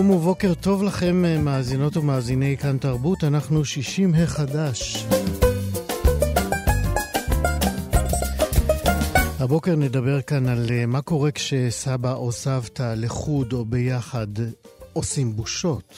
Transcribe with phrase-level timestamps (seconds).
[0.00, 5.06] שלום ובוקר טוב לכם, מאזינות ומאזיני כאן תרבות, אנחנו שישים החדש.
[9.38, 14.26] הבוקר נדבר כאן על אה, מה קורה כשסבא או סבתא לחוד או ביחד
[14.92, 15.94] עושים בושות.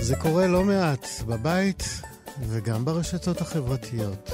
[0.00, 2.00] זה קורה לא מעט בבית
[2.48, 4.27] וגם ברשתות החברתיות.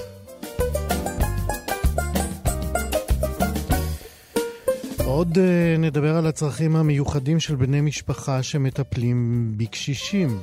[5.15, 10.41] עוד uh, נדבר על הצרכים המיוחדים של בני משפחה שמטפלים בקשישים.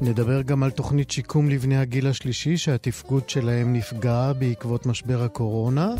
[0.00, 5.94] נדבר גם על תוכנית שיקום לבני הגיל השלישי שהתפקוד שלהם נפגע בעקבות משבר הקורונה.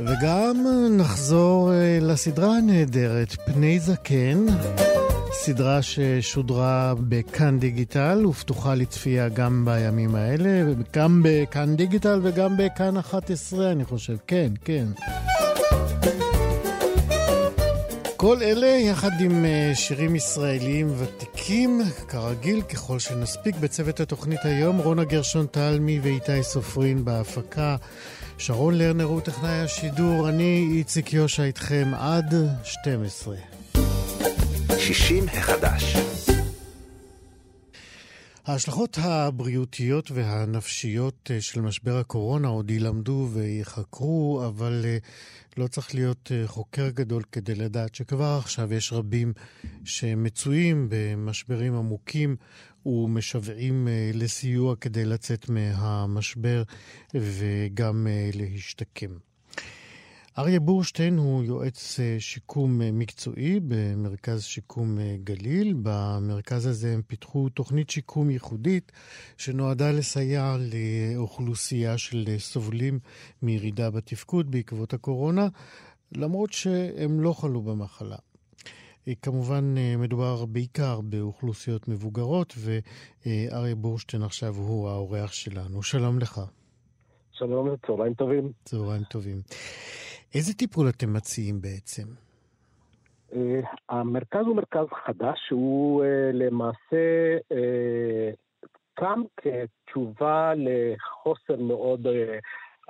[0.00, 0.56] וגם
[0.90, 4.46] נחזור uh, לסדרה הנהדרת פני זקן.
[5.46, 13.72] סדרה ששודרה בכאן דיגיטל ופתוחה לצפייה גם בימים האלה, גם בכאן דיגיטל וגם בכאן 11,
[13.72, 14.16] אני חושב.
[14.26, 14.86] כן, כן.
[18.16, 25.04] כל אלה יחד עם אה, שירים ישראליים ותיקים, כרגיל, ככל שנספיק בצוות התוכנית היום, רונה
[25.04, 27.76] גרשון תלמי ואיתי סופרין בהפקה.
[28.38, 33.55] שרון לרנר הוא טכנאי השידור, אני איציק יושע איתכם עד 12.
[34.92, 35.96] 60 החדש.
[38.44, 44.98] ההשלכות הבריאותיות והנפשיות אה, של משבר הקורונה עוד ילמדו וייחקרו, אבל אה,
[45.56, 49.32] לא צריך להיות אה, חוקר גדול כדי לדעת שכבר עכשיו יש רבים
[49.84, 52.36] שמצויים במשברים עמוקים
[52.86, 56.62] ומשוועים לסיוע כדי לצאת מהמשבר
[57.14, 59.25] וגם להשתקם.
[60.38, 65.74] אריה בורשטיין הוא יועץ אה, שיקום אה, מקצועי במרכז שיקום אה, גליל.
[65.82, 68.92] במרכז הזה הם פיתחו תוכנית שיקום ייחודית
[69.36, 72.98] שנועדה לסייע לאוכלוסייה של סובלים
[73.42, 75.48] מירידה בתפקוד בעקבות הקורונה,
[76.12, 78.16] למרות שהם לא חלו במחלה.
[79.22, 85.82] כמובן מדובר בעיקר באוכלוסיות מבוגרות, ואריה בורשטיין עכשיו הוא האורח שלנו.
[85.82, 86.40] שלום לך.
[87.32, 88.52] שלום, צהריים טובים.
[88.64, 89.40] צהריים טובים.
[90.36, 92.02] איזה טיפול אתם מציעים בעצם?
[93.30, 93.36] Uh,
[93.88, 98.36] המרכז הוא מרכז חדש, שהוא uh, למעשה uh,
[98.94, 102.06] קם כתשובה לחוסר מאוד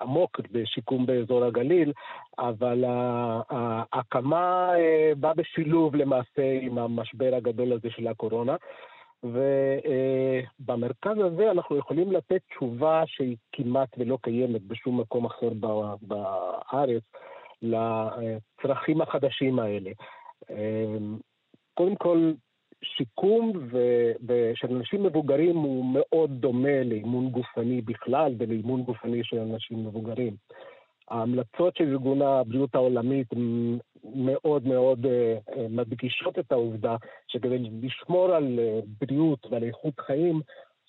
[0.01, 1.93] עמוק בשיקום באזור הגליל,
[2.39, 2.85] אבל
[3.51, 4.71] ההקמה
[5.17, 8.57] באה בשילוב למעשה עם המשבר הגדול הזה של הקורונה.
[9.23, 15.49] ובמרכז הזה אנחנו יכולים לתת תשובה שהיא כמעט ולא קיימת בשום מקום אחר
[16.03, 17.03] בארץ
[17.63, 19.91] לצרכים החדשים האלה.
[21.75, 22.33] קודם כל,
[22.83, 23.53] שיקום
[24.55, 30.37] של אנשים מבוגרים הוא מאוד דומה לאימון גופני בכלל ולאימון גופני של אנשים מבוגרים.
[31.11, 33.27] ההמלצות של ארגון הבריאות העולמית
[34.05, 36.97] מאוד מאוד אה, אה, מדגישות את העובדה
[37.29, 40.41] שכדי לשמור על אה, בריאות ועל איכות חיים,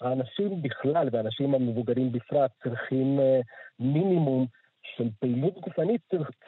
[0.02, 3.20] האנשים בכלל והאנשים המבוגרים בפרט צריכים
[3.80, 4.46] מינימום
[4.96, 6.02] של פעילות גופנית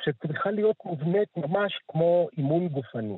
[0.03, 3.17] שצריכה להיות מובנית ממש כמו אימון גופני.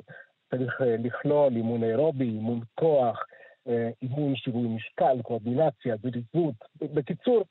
[0.51, 3.23] צריך לכלול אימון אירובי, אימון כוח,
[4.01, 6.55] אימון שיווי משקל, קואורדינציה, זריזות.
[6.75, 7.43] בקיצור,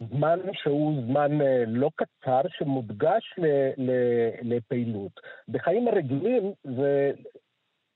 [0.00, 3.34] זמן שהוא זמן אה, לא קצר שמודגש
[4.42, 5.20] לפעילות.
[5.48, 7.12] בחיים הרגילים זה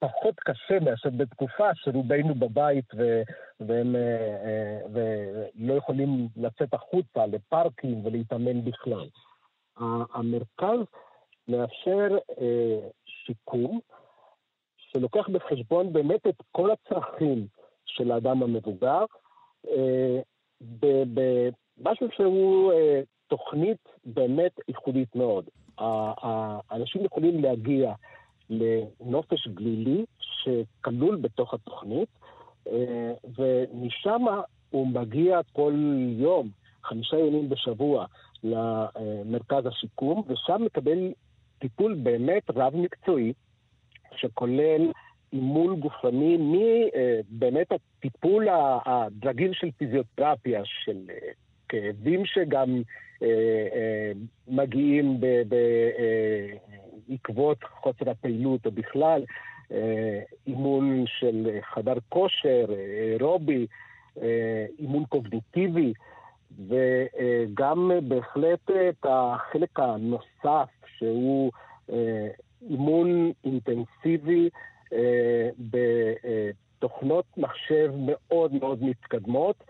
[0.02, 3.22] פחות קשה מאשר בתקופה שרובנו בבית ו,
[3.60, 4.00] והם אה,
[4.44, 9.08] אה, ולא יכולים לצאת החוצה לפארקים ולהתאמן בכלל.
[10.14, 10.78] המרכז
[11.48, 12.18] מאפשר
[13.06, 13.80] שיקום
[14.76, 17.46] שלוקח בחשבון באמת את כל הצרכים
[17.86, 19.04] של האדם המבוגר,
[21.78, 25.44] משהו שהוא אה, תוכנית באמת ייחודית מאוד.
[25.78, 27.92] האנשים יכולים להגיע
[28.52, 32.08] לנופש גלילי שכלול בתוך התוכנית,
[32.66, 34.22] אה, ומשם
[34.70, 35.74] הוא מגיע כל
[36.18, 36.48] יום,
[36.84, 38.06] חמישה ימים בשבוע,
[38.44, 41.12] למרכז השיקום, ושם מקבל
[41.58, 43.32] טיפול באמת רב-מקצועי,
[44.16, 44.90] שכולל
[45.32, 48.48] אימון גופני מבאמת הטיפול
[48.84, 51.32] הדרגיל של פיזיותרפיה, של אה,
[51.68, 52.82] כאבים שגם
[53.22, 53.28] אה,
[53.74, 54.12] אה,
[54.48, 55.20] מגיעים
[57.08, 59.24] בעקבות חוסר הפעילות, או בכלל
[60.46, 62.66] אימון של חדר כושר,
[63.10, 63.66] אירובי,
[64.78, 65.92] אימון קוגניטיבי,
[66.68, 70.68] וגם בהחלט את החלק הנוסף,
[70.98, 71.52] שהוא
[72.70, 74.48] אימון אינטנסיבי
[76.78, 79.64] בתוכנות מחשב מאוד מאוד מתקדמות,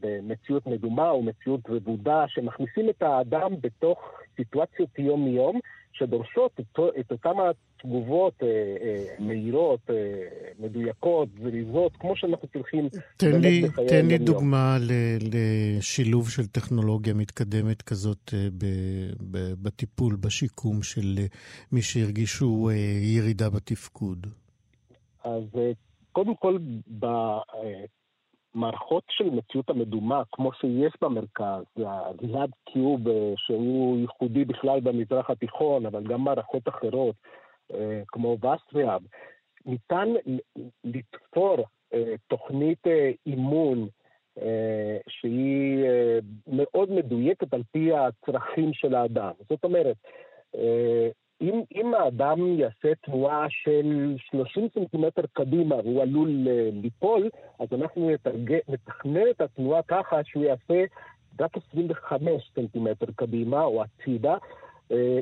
[0.00, 3.98] במציאות מדומה או מציאות רבודה, שמכניסים את האדם בתוך
[4.36, 5.60] סיטואציות יום-יום,
[5.98, 7.30] שדורשות את, את אותן
[7.78, 9.94] התגובות אה, אה, מהירות, אה,
[10.58, 14.92] מדויקות, זריזות, כמו שאנחנו צריכים תן לי, תן לי דוגמה ל,
[15.32, 18.64] לשילוב של טכנולוגיה מתקדמת כזאת אה, ב,
[19.30, 21.26] ב, בטיפול, בשיקום של אה,
[21.72, 22.74] מי שהרגישו אה,
[23.16, 24.26] ירידה בתפקוד.
[25.24, 25.70] אז אה,
[26.12, 26.58] קודם כל,
[28.58, 35.86] במערכות של מציאות המדומה, כמו שיש במרכז, הגלעד קיוב, אה, שהוא ייחודי בכלל במזרח התיכון,
[35.86, 37.14] אבל גם מערכות אחרות,
[37.74, 39.02] אה, כמו וסטריאב,
[39.66, 40.08] ניתן
[40.84, 41.56] לתפור
[42.28, 42.86] תוכנית
[43.26, 43.88] אימון
[45.08, 45.84] שהיא
[46.46, 49.32] מאוד מדויקת על פי הצרכים של האדם.
[49.48, 49.96] זאת אומרת,
[51.40, 58.10] אם, אם האדם יעשה תנועה של 30 סנטימטר קדימה והוא עלול אה, ליפול, אז אנחנו
[58.68, 60.84] נתכנן את התנועה ככה שהוא יעשה
[61.40, 64.36] רק 25 סנטימטר קדימה או הצידה,
[64.92, 65.18] אה,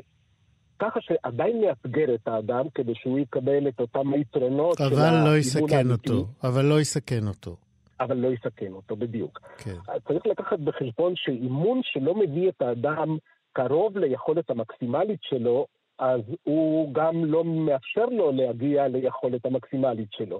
[0.79, 5.01] ככה שעדיין יאתגר את האדם כדי שהוא יקבל את אותם היתרונות של האמיתי.
[5.01, 7.55] אבל לא יסכן אותו, אבל לא יסכן אותו.
[7.99, 9.39] אבל לא יסכן אותו, בדיוק.
[9.57, 9.75] כן.
[10.07, 13.17] צריך לקחת בחשבון שאימון שלא מביא את האדם
[13.53, 15.67] קרוב ליכולת המקסימלית שלו,
[15.99, 20.39] אז הוא גם לא מאפשר לו להגיע ליכולת המקסימלית שלו.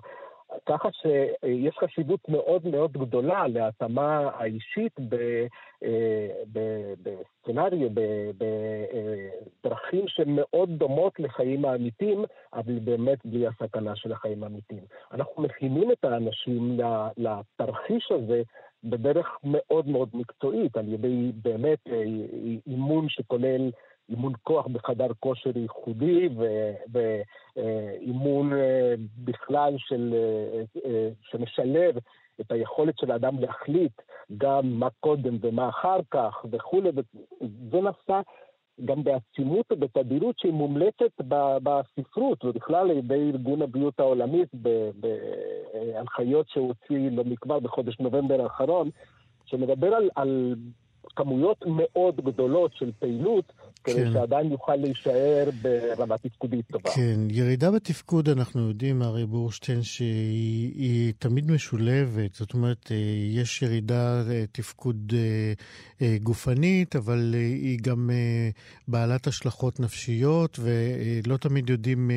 [0.66, 5.00] ככה שיש חשיבות מאוד מאוד גדולה להתאמה האישית
[5.84, 7.90] אה, בסצנריו,
[9.64, 14.84] בדרכים שמאוד דומות לחיים האמיתיים, אבל באמת בלי הסכנה של החיים האמיתיים.
[15.12, 16.80] אנחנו מכינים את האנשים
[17.18, 18.42] לתרחיש הזה
[18.84, 22.04] בדרך מאוד מאוד מקצועית, על ידי באמת אה,
[22.68, 23.72] אימון שכולל
[24.10, 26.30] אימון כוח בחדר כושר ייחודי
[26.92, 31.98] ואימון אה, בכלל של, אה, אה, שמשלב
[32.42, 34.02] את היכולת של האדם להחליט
[34.38, 38.22] גם מה קודם ומה אחר כך וכולי, וזה נעשה
[38.86, 41.22] גם בעצימות ובתדירות שהיא מומלצת
[41.64, 44.50] בספרות ובכלל על ידי ארגון הבריאות העולמית
[45.74, 48.90] בהנחיות שהוא הוציא לא מכבר בחודש נובמבר האחרון,
[49.46, 50.56] שמדבר על, על
[51.16, 54.14] כמויות מאוד גדולות של פעילות, כדי כן.
[54.14, 56.90] שעדיין יוכל להישאר ברמה תפקודית טובה.
[56.96, 62.36] כן, ירידה בתפקוד, אנחנו יודעים, ארי בורשטיין, שהיא תמיד משולבת.
[62.36, 62.98] זאת אומרת, אה,
[63.32, 65.14] יש ירידה אה, תפקוד
[66.02, 68.10] אה, גופנית, אבל היא גם
[68.88, 72.12] בעלת השלכות נפשיות, ולא תמיד יודעים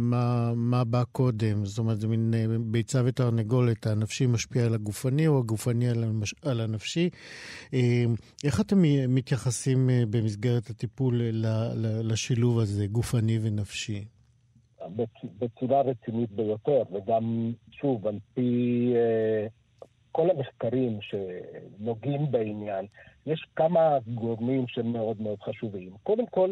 [0.00, 1.64] מה, מה בא קודם.
[1.64, 5.88] זאת אומרת, זה מין ביצה ותרנגולת, הנפשי משפיע על הגופני, או הגופני
[6.42, 7.10] על הנפשי.
[8.44, 8.76] איך אתם
[9.08, 11.20] מתייחסים במסגרת הטיפול?
[12.04, 14.04] לשילוב הזה, גופני ונפשי?
[15.38, 19.46] בצורה רצינית ביותר, וגם, שוב, על פי אה,
[20.12, 22.86] כל המחקרים שנוגעים בעניין,
[23.26, 25.90] יש כמה גורמים שמאוד מאוד חשובים.
[26.02, 26.50] קודם כל,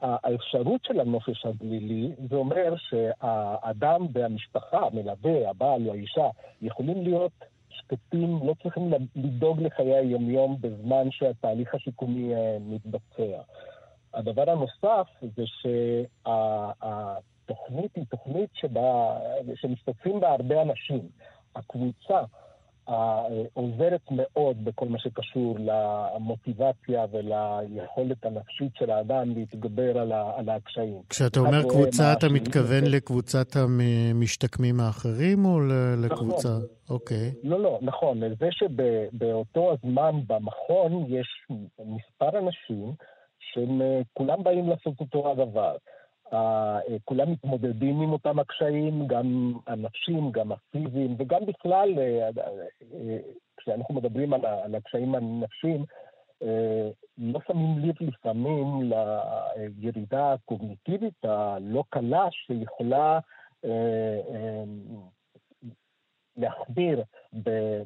[0.00, 6.28] האפשרות של הנופש הגלילי, זה אומר שהאדם והמשפחה, המלווה, הבעל או האישה,
[6.62, 7.32] יכולים להיות
[7.84, 13.42] שקטים, לא צריכים לדאוג לחיי היומיום בזמן שהתהליך השיקומי אה, מתבצע.
[14.14, 15.44] הדבר הנוסף זה
[17.46, 19.18] שהתוכנית היא תוכנית שבה,
[19.54, 21.08] שמשתתפים בה הרבה אנשים.
[21.56, 22.20] הקבוצה
[23.52, 31.02] עוזרת מאוד בכל מה שקשור למוטיבציה וליכולת הנפשית של האדם להתגבר על, על הקשיים.
[31.08, 35.60] כשאתה אומר קבוצה, אתה מתכוון לקבוצת המשתקמים האחרים או
[35.96, 36.48] לקבוצה?
[36.48, 36.66] נכון.
[36.90, 37.32] אוקיי.
[37.42, 38.20] לא, לא, נכון.
[38.40, 41.28] זה שבאותו הזמן במכון יש
[41.78, 42.94] מספר אנשים
[43.38, 45.76] שהם אה, כולם באים לעשות אותו הדבר.
[46.32, 52.28] אה, כולם מתמודדים עם אותם הקשיים, גם הנפשיים, גם הפיזיים, וגם בכלל, אה,
[53.56, 55.84] כשאנחנו מדברים על, הקשיים הנפשיים,
[57.18, 58.92] לא שמים לב לפעמים
[59.56, 63.18] לירידה הקוגניטיבית הלא קלה שיכולה
[66.36, 67.02] להחמיר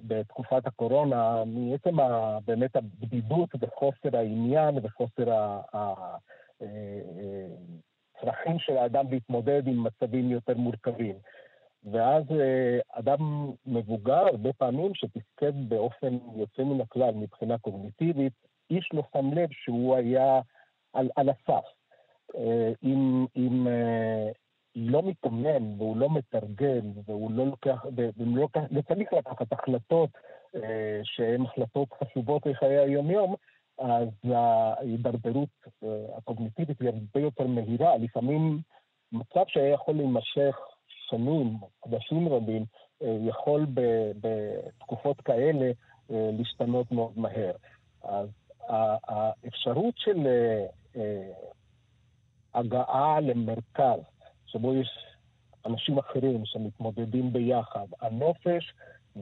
[0.07, 1.97] בתקופת הקורונה מעצם
[2.45, 5.59] באמת הבדידות וחוסר העניין וחוסר
[8.28, 11.14] הצרכים של האדם להתמודד עם מצבים יותר מורכבים.
[11.92, 18.33] ואז אה, אדם מבוגר, הרבה פעמים, שתפקד באופן יוצא מן הכלל מבחינה קוגניטיבית,
[18.71, 20.40] איש לא שם לב שהוא היה
[20.92, 21.64] על, על הסף.
[22.37, 24.30] אה, אם, אם אה,
[24.76, 27.85] לא מתאמן והוא לא מתרגל והוא לא לוקח,
[28.18, 30.11] לא, לא צריך לקחת החלטות
[31.02, 33.35] שהן החלטות חשובות לחיי היום-יום,
[33.78, 35.49] אז ההידרדרות
[36.16, 37.97] הקוגניטיבית היא הרבה יותר מהירה.
[37.97, 38.61] לפעמים
[39.12, 40.56] מצב שהיה יכול להימשך
[40.87, 42.64] שנים, חודשים רבים,
[43.02, 43.66] אה, יכול
[44.21, 45.71] בתקופות כאלה
[46.11, 47.52] אה, להשתנות מאוד מהר.
[48.02, 48.28] אז
[48.68, 50.26] האפשרות של
[50.97, 51.33] אה,
[52.54, 54.00] הגעה למרכז,
[54.47, 54.88] שבו יש
[55.66, 58.75] אנשים אחרים שמתמודדים ביחד, הנופש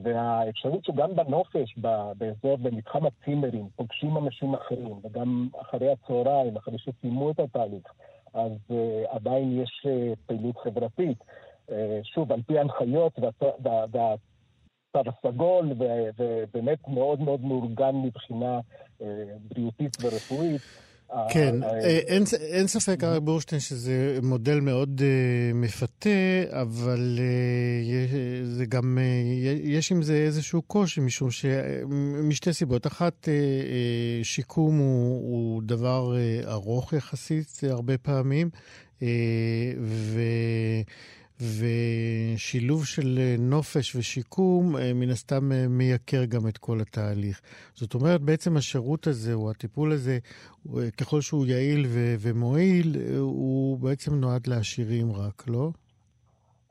[0.03, 1.75] והאפשרות שגם בנופש,
[2.17, 7.83] באזור, במתחם הצימרים, פוגשים אנשים אחרים, וגם אחרי הצהריים, אחרי שסיימו את התהליך,
[8.33, 8.73] אז uh,
[9.09, 11.17] עדיין יש uh, פעילות חברתית.
[11.71, 14.29] אה, שוב, על פי ההנחיות והצו
[14.95, 15.73] הסגול,
[16.17, 18.59] ובאמת מאוד מאוד מאורגן מבחינה
[19.01, 19.07] אה,
[19.49, 20.61] בריאותית ורפואית.
[21.29, 26.09] כן, אה, אין, אין ספק, ארי בורשטיין, שזה מודל מאוד uh, מפתה,
[26.49, 31.45] אבל uh, זה גם, uh, יש עם זה איזשהו קושי, משום ש...
[32.23, 32.87] משתי סיבות.
[32.87, 38.49] אחת, uh, uh, שיקום הוא, הוא דבר uh, ארוך יחסית, הרבה פעמים,
[38.99, 39.03] uh,
[39.81, 40.21] ו...
[41.39, 47.41] ושילוב של אה, נופש ושיקום אה, מן הסתם אה, מייקר גם את כל התהליך.
[47.73, 50.17] זאת אומרת, בעצם השירות הזה, או הטיפול הזה,
[51.01, 55.69] ככל שהוא יעיל ו- ומועיל, הוא בעצם נועד לעשירים רק, לא?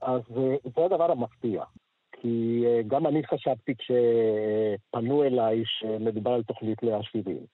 [0.02, 0.22] אז
[0.76, 1.62] זה הדבר המפתיע.
[2.12, 7.46] כי גם אני חשבתי כשפנו אליי שמדובר על תוכנית לעשירים.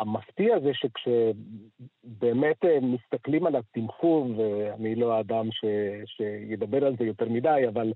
[0.00, 5.64] המפתיע זה שכשבאמת אה, מסתכלים על התמחור, ואני לא האדם ש,
[6.06, 7.92] שידבר על זה יותר מדי, אבל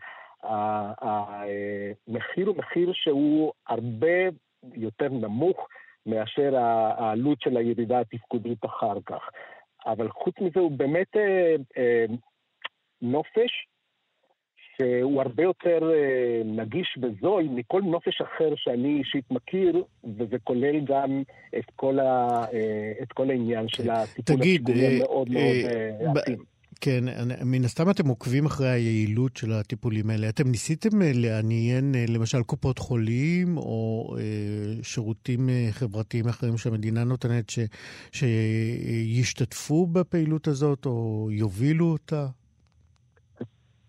[1.01, 4.29] המחיר הוא מחיר שהוא הרבה
[4.75, 5.69] יותר נמוך
[6.07, 9.29] מאשר העלות של הירידה התפקודית אחר כך.
[9.87, 12.05] אבל חוץ מזה הוא באמת אה, אה,
[13.03, 13.67] נופש
[14.77, 19.83] שהוא הרבה יותר אה, נגיש וזול מכל נופש אחר שאני אישית מכיר,
[20.19, 21.23] וזה כולל גם
[21.59, 26.39] את כל, ה, אה, את כל העניין של הטיפול השיקומי המאוד מאוד עתים.
[26.39, 26.45] אה,
[26.81, 27.05] כן,
[27.45, 30.29] מן הסתם אתם עוקבים אחרי היעילות של הטיפולים האלה.
[30.29, 34.15] אתם ניסיתם לעניין למשל קופות חולים או
[34.83, 37.59] שירותים חברתיים אחרים שהמדינה נותנת ש,
[38.13, 42.27] שישתתפו בפעילות הזאת או יובילו אותה?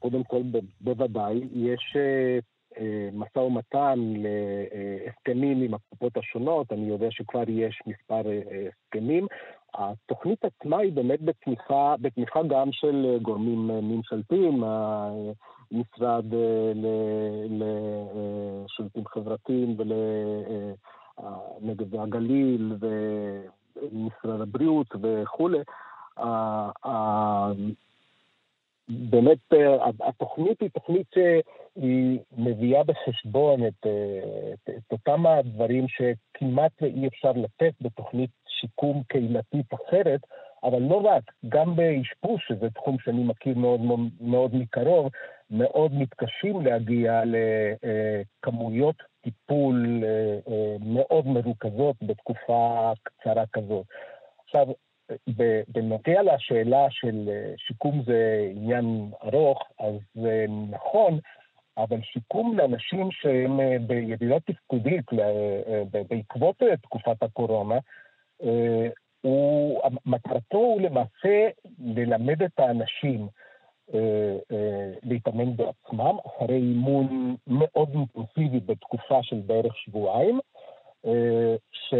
[0.05, 0.41] קודם כל,
[0.81, 2.39] בוודאי, יש אה,
[2.77, 9.27] אה, משא ומתן להסכמים עם הקופות השונות, אני יודע שכבר יש מספר אה, הסכמים.
[9.74, 16.25] התוכנית עצמה היא באמת בתמיכה, בתמיכה גם של גורמים ממשלתיים, המשרד
[17.50, 19.75] לשירותים חברתיים
[21.62, 25.59] ולנגב והגליל ומשרד הבריאות וכולי.
[28.89, 36.84] באמת אה, התוכנית היא תוכנית שהיא מביאה בחשבון את, אה, את, את אותם הדברים שכמעט
[36.84, 40.20] אי אפשר לתת בתוכנית שיקום קהילתית אחרת,
[40.63, 43.82] אבל לא רק, גם באשפוז, שזה תחום שאני מכיר מאוד
[44.22, 45.10] מאוד מקרוב,
[45.51, 53.86] מאוד מתקשים להגיע לכמויות טיפול אה, מאוד מרוכזות בתקופה קצרה כזאת.
[54.44, 54.68] עכשיו,
[55.67, 61.19] בנוגע לשאלה של אה, שיקום זה עניין ארוך, אז זה נכון,
[61.77, 67.79] אבל שיקום לאנשים שהם אה, בירידה תפקודית אה, בעקבות תקופת הקורונה,
[69.21, 71.47] הוא, מטרתו הוא למעשה
[71.79, 73.27] ללמד את האנשים
[75.03, 80.39] להתאמן בעצמם, אחרי אימון מאוד אינטנסיבי בתקופה של בערך שבועיים,
[81.71, 81.93] ש...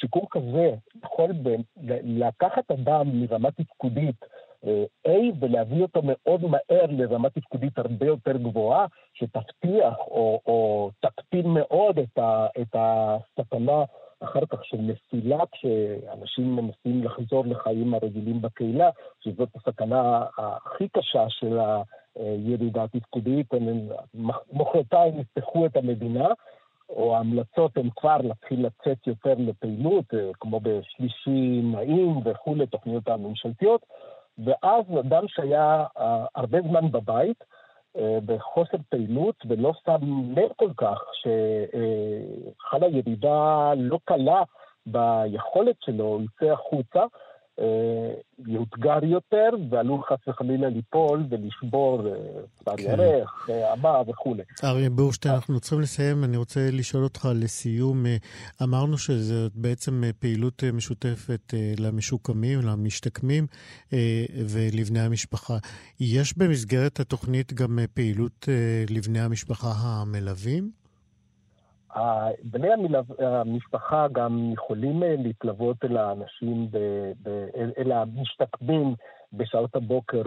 [0.00, 1.56] שיקום כזה יכול ב-
[2.04, 4.24] לקחת אדם מרמה תפקודית
[4.66, 11.46] אה, A ולהביא אותו מאוד מהר לרמה תפקודית הרבה יותר גבוהה, שתבטיח או, או תקטין
[11.46, 13.84] מאוד את, ה, את הסכנה
[14.20, 18.90] אחר כך של נפילה כשאנשים מנסים לחזור לחיים הרגילים בקהילה,
[19.20, 21.58] שזאת הסכנה הכי קשה של
[22.18, 23.46] ירידה תפקודית,
[24.52, 26.28] מחרתיים יפתחו את המדינה,
[26.96, 30.04] או ההמלצות הן כבר להתחיל לצאת יותר לפעילות,
[30.40, 33.86] כמו בשלישי נעים וכולי, תוכניות הממשלתיות,
[34.38, 35.84] ואז אדם שהיה
[36.34, 37.44] הרבה זמן בבית,
[38.26, 44.42] בחוסר פעילות, ולא שם לב כל כך שחלה ירידה לא קלה
[44.86, 47.06] ביכולת שלו, יצא החוצה, אה,
[48.46, 52.02] יאותגר יותר, ועלול חס וחלילה ליפול ולשבור
[52.64, 52.82] צד אה, כן.
[52.82, 54.42] ירך, אמה אה, וכולי.
[54.64, 56.24] אריה בורשטיין, אנחנו צריכים לסיים.
[56.24, 58.04] אני רוצה לשאול אותך לסיום.
[58.62, 63.46] אמרנו שזאת בעצם פעילות משותפת למשוקמים, למשתקמים
[64.48, 65.56] ולבני המשפחה.
[66.00, 68.48] יש במסגרת התוכנית גם פעילות
[68.90, 70.79] לבני המשפחה המלווים?
[72.42, 72.68] בני
[73.18, 76.78] המשפחה גם יכולים אה, להתלוות אל האנשים, ב,
[77.22, 77.28] ב,
[77.78, 78.94] אל המשתקמים
[79.32, 80.22] בשעות הבוקר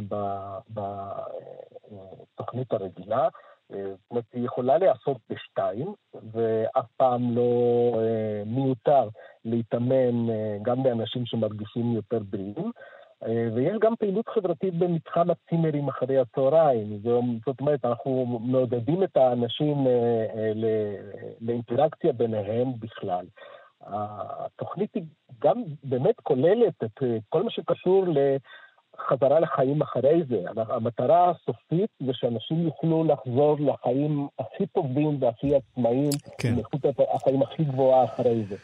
[2.33, 3.27] בתוכנית הרגילה.
[3.73, 5.93] אה, זאת אומרת, היא יכולה להיעשות בשתיים,
[6.31, 7.51] ואף פעם לא
[7.99, 9.09] אה, מיותר
[9.45, 10.27] להתאמן
[10.61, 12.71] גם באנשים שמרגישים יותר בריאים.
[13.27, 16.99] אה, ויש גם פעילות חברתית במתחם הצימרים אחרי הצהריים.
[17.45, 20.51] זאת אומרת, אנחנו מעודדים את האנשים אה, אה,
[21.41, 23.25] לאינטראקציה ביניהם בכלל.
[23.81, 25.03] התוכנית היא
[25.43, 30.43] גם באמת כוללת את כל מה שקשור לחזרה לחיים אחרי זה.
[30.55, 36.49] המטרה הסופית זה שאנשים יוכלו לחזור לחיים הכי טובים והכי עצמאיים, כן.
[36.49, 36.81] עם איכות
[37.15, 38.55] החיים הכי גבוהה אחרי זה.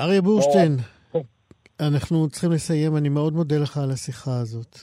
[0.00, 0.76] אריה בורשטיין.
[1.80, 4.78] אנחנו צריכים לסיים, אני מאוד מודה לך על השיחה הזאת.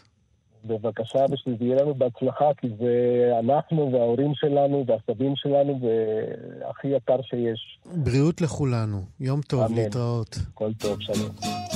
[0.66, 7.80] בבקשה, ושזה יהיה לנו בהצלחה, כי זה אנחנו וההורים שלנו והסבים שלנו, והכי יקר שיש.
[7.96, 9.02] בריאות לכולנו.
[9.20, 9.76] יום טוב, אמן.
[9.76, 10.38] להתראות.
[10.54, 11.67] כל טוב, שלום.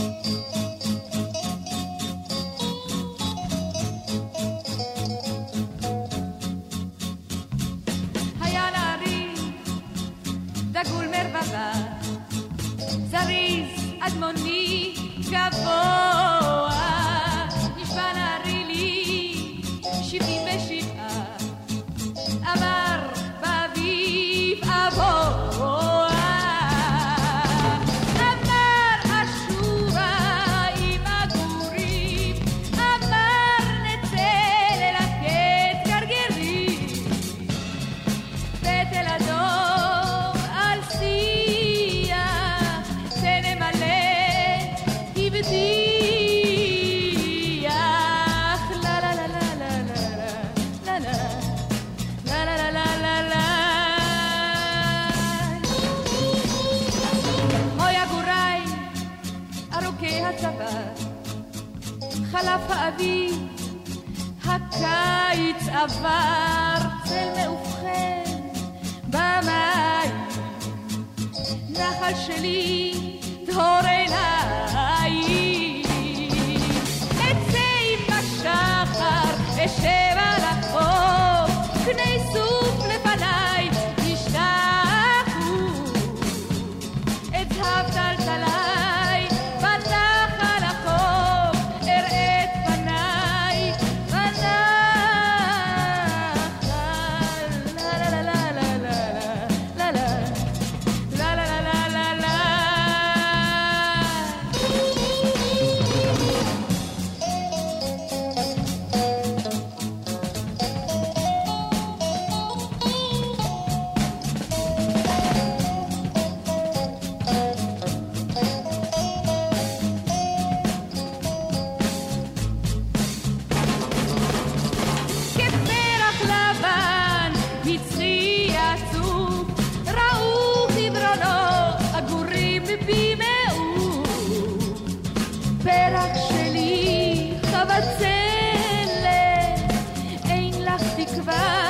[141.05, 141.60] fikve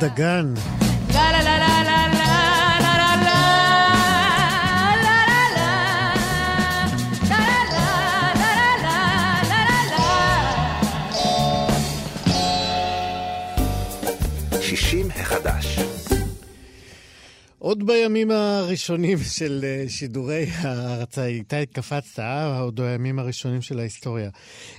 [0.00, 0.75] the gun.
[17.66, 22.58] עוד בימים הראשונים של אה, שידורי ההרצה, איתי קפצת, אה?
[22.58, 24.30] עוד בימים הראשונים של ההיסטוריה.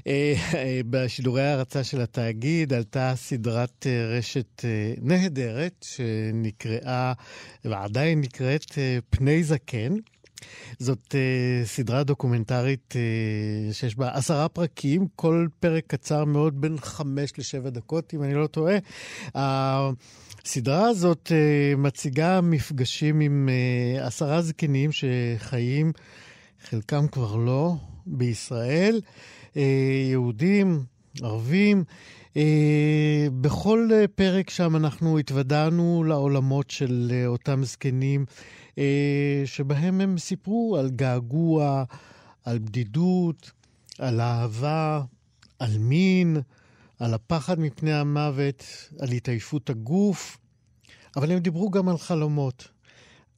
[0.08, 4.66] אה, אה, בשידורי ההרצה של התאגיד עלתה סדרת רשת
[5.02, 7.14] נהדרת, שנקראה,
[7.66, 8.66] ועדיין נקראת,
[9.10, 9.94] פני זקן.
[10.80, 17.32] זאת uh, סדרה דוקומנטרית uh, שיש בה עשרה פרקים, כל פרק קצר מאוד, בין חמש
[17.38, 18.78] לשבע דקות, אם אני לא טועה.
[20.48, 25.92] הסדרה הזאת uh, מציגה מפגשים עם uh, עשרה זקנים שחיים,
[26.70, 27.74] חלקם כבר לא,
[28.06, 29.02] בישראל,
[29.54, 29.58] uh,
[30.12, 30.84] יהודים,
[31.24, 31.84] ערבים.
[33.42, 38.26] בכל פרק שם אנחנו התוודענו לעולמות של אותם זקנים
[38.78, 41.84] אה, שבהם הם סיפרו על געגוע,
[42.46, 43.52] על בדידות,
[44.00, 45.02] על אהבה,
[45.60, 46.38] על מין,
[47.00, 48.64] על הפחד מפני המוות,
[49.00, 50.38] על התעייפות הגוף,
[51.16, 52.68] אבל הם דיברו גם על חלומות.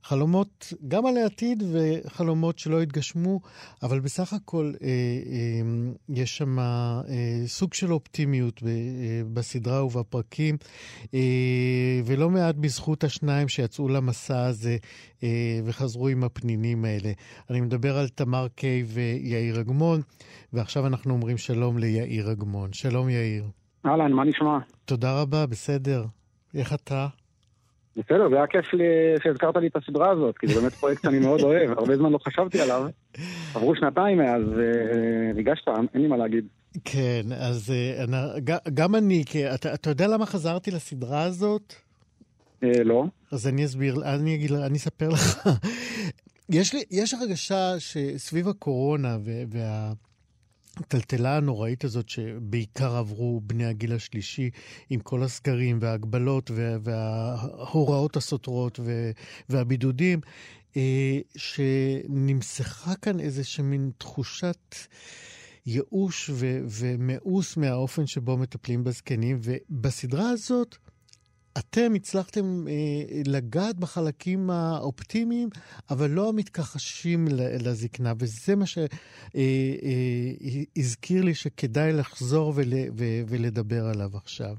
[0.03, 3.39] חלומות גם על העתיד וחלומות שלא התגשמו,
[3.83, 4.91] אבל בסך הכל אה, אה,
[6.09, 7.01] יש שם אה,
[7.45, 10.57] סוג של אופטימיות ב, אה, בסדרה ובפרקים,
[11.13, 11.19] אה,
[12.05, 14.77] ולא מעט בזכות השניים שיצאו למסע הזה
[15.23, 17.11] אה, וחזרו עם הפנינים האלה.
[17.49, 20.01] אני מדבר על תמר קיי ויאיר אגמון,
[20.53, 22.73] ועכשיו אנחנו אומרים שלום ליאיר אגמון.
[22.73, 23.43] שלום יאיר.
[23.85, 24.57] אהלן, מה נשמע?
[24.85, 26.05] תודה רבה, בסדר.
[26.55, 27.07] איך אתה?
[27.99, 28.65] בסדר, זה היה כיף
[29.23, 32.17] שהזכרת לי את הסדרה הזאת, כי זה באמת פרויקט שאני מאוד אוהב, הרבה זמן לא
[32.17, 32.87] חשבתי עליו.
[33.55, 36.47] עברו שנתיים מאז, אה, ריגשת, אין לי מה להגיד.
[36.85, 38.05] כן, אז אה,
[38.73, 39.23] גם אני,
[39.73, 41.73] אתה יודע למה חזרתי לסדרה הזאת?
[42.63, 43.05] אה, לא.
[43.31, 45.49] אז אני אסביר, אני אגיד, אני אספר לך.
[46.91, 49.17] יש הרגשה שסביב הקורונה
[49.49, 49.91] וה...
[50.79, 54.49] הטלטלה הנוראית הזאת שבעיקר עברו בני הגיל השלישי
[54.89, 56.51] עם כל הסגרים וההגבלות
[56.83, 58.79] וההוראות הסותרות
[59.49, 60.19] והבידודים,
[60.77, 64.75] אה, שנמסכה כאן איזושהי מין תחושת
[65.65, 66.29] ייאוש
[66.69, 70.77] ומאוס מהאופן שבו מטפלים בזקנים, ובסדרה הזאת
[71.57, 75.49] אתם הצלחתם אה, לגעת בחלקים האופטימיים,
[75.89, 77.27] אבל לא המתכחשים
[77.59, 78.97] לזקנה, וזה מה שהזכיר
[81.17, 84.55] אה, אה, לי שכדאי לחזור ול, ו, ולדבר עליו עכשיו.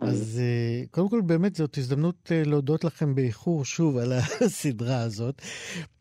[0.00, 4.12] אז אה, קודם כל, באמת זאת הזדמנות אה, להודות לכם באיחור שוב על
[4.46, 5.42] הסדרה הזאת,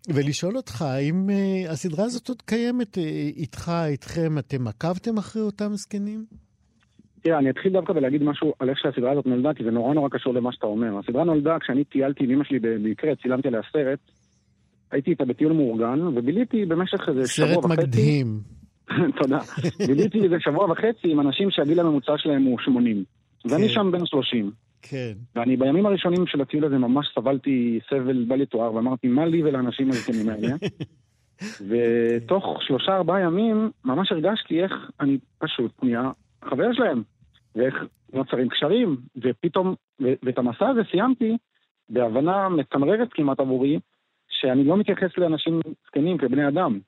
[0.07, 2.97] ולשאול אותך, האם אה, הסדרה הזאת עוד קיימת
[3.35, 6.46] איתך, איתכם, אתם עקבתם אחרי אותם זקנים?
[7.27, 10.09] תראה, אני אתחיל דווקא בלהגיד משהו על איך שהסדרה הזאת נולדה, כי זה נורא נורא
[10.09, 10.97] קשור למה שאתה אומר.
[10.97, 13.99] הסדרה נולדה כשאני טיילתי עם אמא שלי במקרה, צילמתי עליה סרט,
[14.91, 17.67] הייתי איתה בטיול מאורגן, וביליתי במשך איזה שבוע וחצי...
[17.67, 18.39] סרט מדהים.
[19.21, 19.39] תודה.
[19.87, 23.03] ביליתי איזה שבוע וחצי עם אנשים שהגיל הממוצע שלהם הוא 80.
[23.45, 23.73] ואני כן.
[23.73, 24.51] שם בן 30.
[24.81, 25.13] כן.
[25.35, 29.89] ואני בימים הראשונים של הטיול הזה ממש סבלתי סבל בל יתואר, ואמרתי, מה לי ולאנשים
[29.89, 30.55] הזקנים האלה?
[31.67, 36.11] ותוך שלושה ארבעה ימים ממש הרגשתי איך אני פשוט נהיה
[36.49, 37.03] חבר שלהם.
[37.57, 37.75] ואיך
[38.13, 41.37] נוצרים קשרים, ופתאום, ואת המסע הזה סיימתי
[41.89, 43.79] בהבנה מצמררת כמעט עבורי,
[44.29, 46.79] שאני לא מתייחס לאנשים זקנים כבני אדם.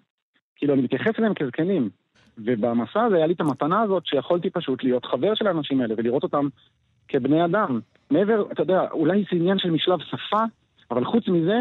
[0.56, 1.90] כאילו, אני מתייחס אליהם כזקנים.
[2.38, 6.24] ובמסע הזה היה לי את המתנה הזאת שיכולתי פשוט להיות חבר של האנשים האלה ולראות
[6.24, 6.48] אותם
[7.08, 7.80] כבני אדם.
[8.12, 10.44] מעבר, אתה יודע, אולי זה עניין של משלב שפה,
[10.92, 11.58] אבל חוץ מזה,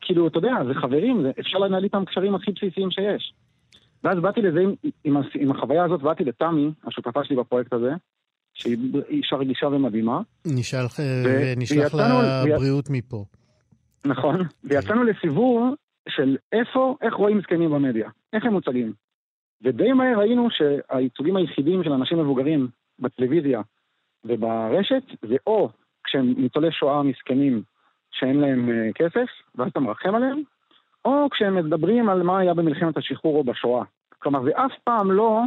[0.00, 3.32] כאילו, אתה יודע, זה חברים, זה, אפשר לנהל איתם קשרים הכי בסיסיים שיש.
[4.04, 7.90] ואז באתי לזה עם, עם, עם החוויה הזאת, באתי לתמי, השותפה שלי בפרויקט הזה,
[8.60, 8.76] שהיא
[9.08, 10.20] אישה רגישה ומדהימה.
[10.46, 13.24] נשלח, ונשלח לה בריאות מפה.
[14.04, 15.74] נכון, ויצאנו לסיבוב
[16.08, 18.92] של איפה, איך רואים זקנים במדיה, איך הם מוצגים.
[19.62, 22.68] ודי מהר ראינו שהייצוגים היחידים של אנשים מבוגרים
[22.98, 23.60] בטלוויזיה
[24.24, 25.68] וברשת זה או
[26.04, 27.62] כשהם ניצולי שואה מסכנים
[28.10, 30.42] שאין להם uh, כסף, ואז אתה מרחם עליהם,
[31.04, 33.84] או כשהם מדברים על מה היה במלחמת השחרור או בשואה.
[34.18, 35.40] כלומר, זה אף פעם לא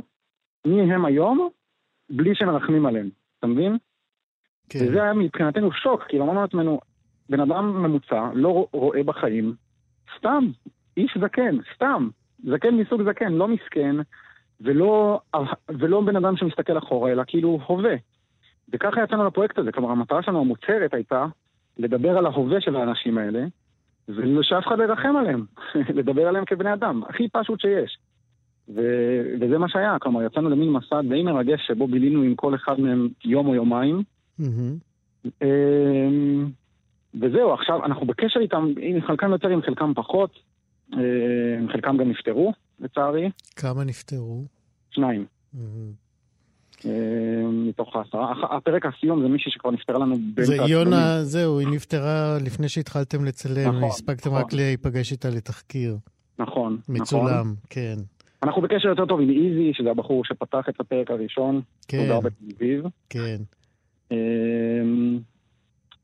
[0.66, 1.50] מי הם היום,
[2.16, 3.78] בלי שמרחמים עליהם, אתה מבין?
[4.70, 4.80] כן.
[4.82, 6.80] וזה היה מבחינתנו שוק, כי אמרנו לעצמנו,
[7.30, 9.56] בן אדם ממוצע לא רואה בחיים
[10.18, 10.44] סתם,
[10.98, 12.10] איש זקן, סתם,
[12.44, 13.96] זקן מסוג זקן, לא מסכן,
[14.62, 15.20] ולא,
[15.70, 17.96] ולא בן אדם שמסתכל אחורה, אלא כאילו הווה.
[18.74, 21.26] וככה יצאנו לפרויקט הזה, כלומר המטרה שלנו המוצהרת הייתה
[21.78, 23.46] לדבר על ההווה של האנשים האלה,
[24.08, 25.46] ושאף אחד לא ירחם עליהם,
[25.98, 27.98] לדבר עליהם כבני אדם, הכי פשוט שיש.
[28.70, 32.80] ו- וזה מה שהיה, כלומר, יצאנו למין מסע די מרגש שבו בילינו עם כל אחד
[32.80, 34.04] מהם יום או יומיים.
[34.40, 35.44] Mm-hmm.
[37.22, 40.40] וזהו, עכשיו אנחנו בקשר איתם, עם חלקם יותר, עם חלקם פחות.
[40.94, 41.00] אמ,
[41.72, 43.30] חלקם גם נפטרו, לצערי.
[43.56, 44.44] כמה נפטרו?
[44.92, 45.26] שניים.
[45.56, 46.04] Mm-hmm.
[47.48, 48.34] מתוך העשרה.
[48.58, 50.72] הפרק הסיום זה מישהי שכבר נפטרה לנו באמצע זה.
[50.72, 54.42] יונה, זהו, היא נפטרה לפני שהתחלתם לצלם, נכון, הספקתם נכון.
[54.42, 55.98] רק להיפגש איתה לתחקיר.
[56.40, 56.96] נכון, נכון.
[57.02, 57.96] מצולם, כן.
[58.44, 61.62] אנחנו בקשר יותר טוב עם איזי, שזה הבחור שפתח את הפרק הראשון.
[61.88, 62.86] כן, הוא גר בתל אביב.
[63.10, 63.38] כן.
[64.12, 65.20] אמ,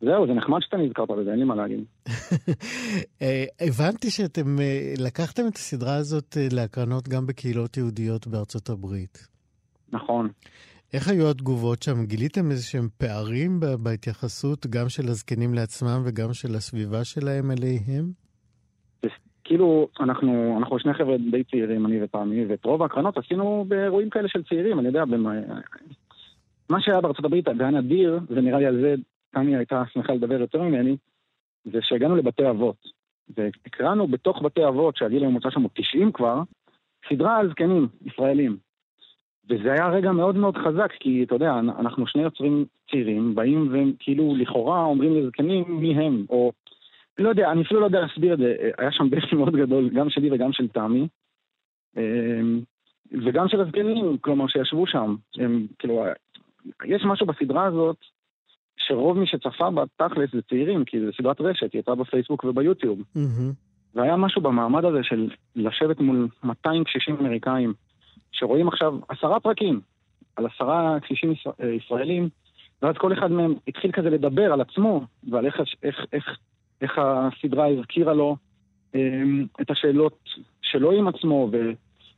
[0.02, 1.84] זהו, זה נחמד שאתה נזכרת בזה, אין לי מה להגיד.
[3.21, 9.28] אה, הבנתי שאתם אה, לקחתם את הסדרה הזאת אה, להקרנות גם בקהילות יהודיות בארצות הברית.
[9.91, 10.30] נכון.
[10.93, 12.06] איך היו התגובות שם?
[12.06, 18.12] גיליתם איזה שהם פערים בהתייחסות גם של הזקנים לעצמם וגם של הסביבה שלהם אליהם?
[19.49, 24.27] כאילו, אנחנו, אנחנו שני חבר'ה די צעירים, אני ותמי, ואת רוב ההקרנות עשינו באירועים כאלה
[24.27, 25.31] של צעירים, אני יודע, במה...
[26.69, 28.95] מה שהיה בארצות הברית היה נדיר, ונראה לי על זה
[29.31, 30.97] תמי הייתה שמחה לדבר יותר ממני,
[31.65, 32.75] זה שהגענו לבתי אבות.
[33.38, 36.41] והקראנו בתוך בתי אבות, שהגיל הממוצע שם הוא 90 כבר,
[37.09, 38.57] סדרה על זקנים ישראלים.
[39.49, 44.35] וזה היה רגע מאוד מאוד חזק, כי אתה יודע, אנחנו שני יוצרים צעירים, באים וכאילו
[44.38, 46.51] לכאורה אומרים לזקנים מי הם, או
[47.19, 50.10] לא יודע, אני אפילו לא יודע להסביר את זה, היה שם בכי מאוד גדול, גם
[50.10, 51.08] שלי וגם של תמי,
[51.97, 52.62] אמ,
[53.25, 55.15] וגם של הזקנים, כלומר, שישבו שם.
[55.38, 56.05] הם, כאילו,
[56.86, 57.97] יש משהו בסדרה הזאת,
[58.77, 62.99] שרוב מי שצפה בה תכלס זה צעירים, כי זו סדרת רשת, היא יצאה בפייסבוק וביוטיוב.
[63.15, 63.51] מהמם.
[63.95, 67.73] והיה משהו במעמד הזה של לשבת מול 200 קשישים אמריקאים,
[68.32, 69.82] שרואים עכשיו עשרה פרקים
[70.36, 72.29] על עשרה קשישים אה, ישראלים,
[72.82, 76.38] ואז כל אחד מהם התחיל כזה לדבר על עצמו, ועל איך, איך, איך,
[76.81, 78.35] איך הסדרה הזכירה לו
[78.95, 80.19] אמ, את השאלות
[80.61, 81.57] שלו עם עצמו, ו,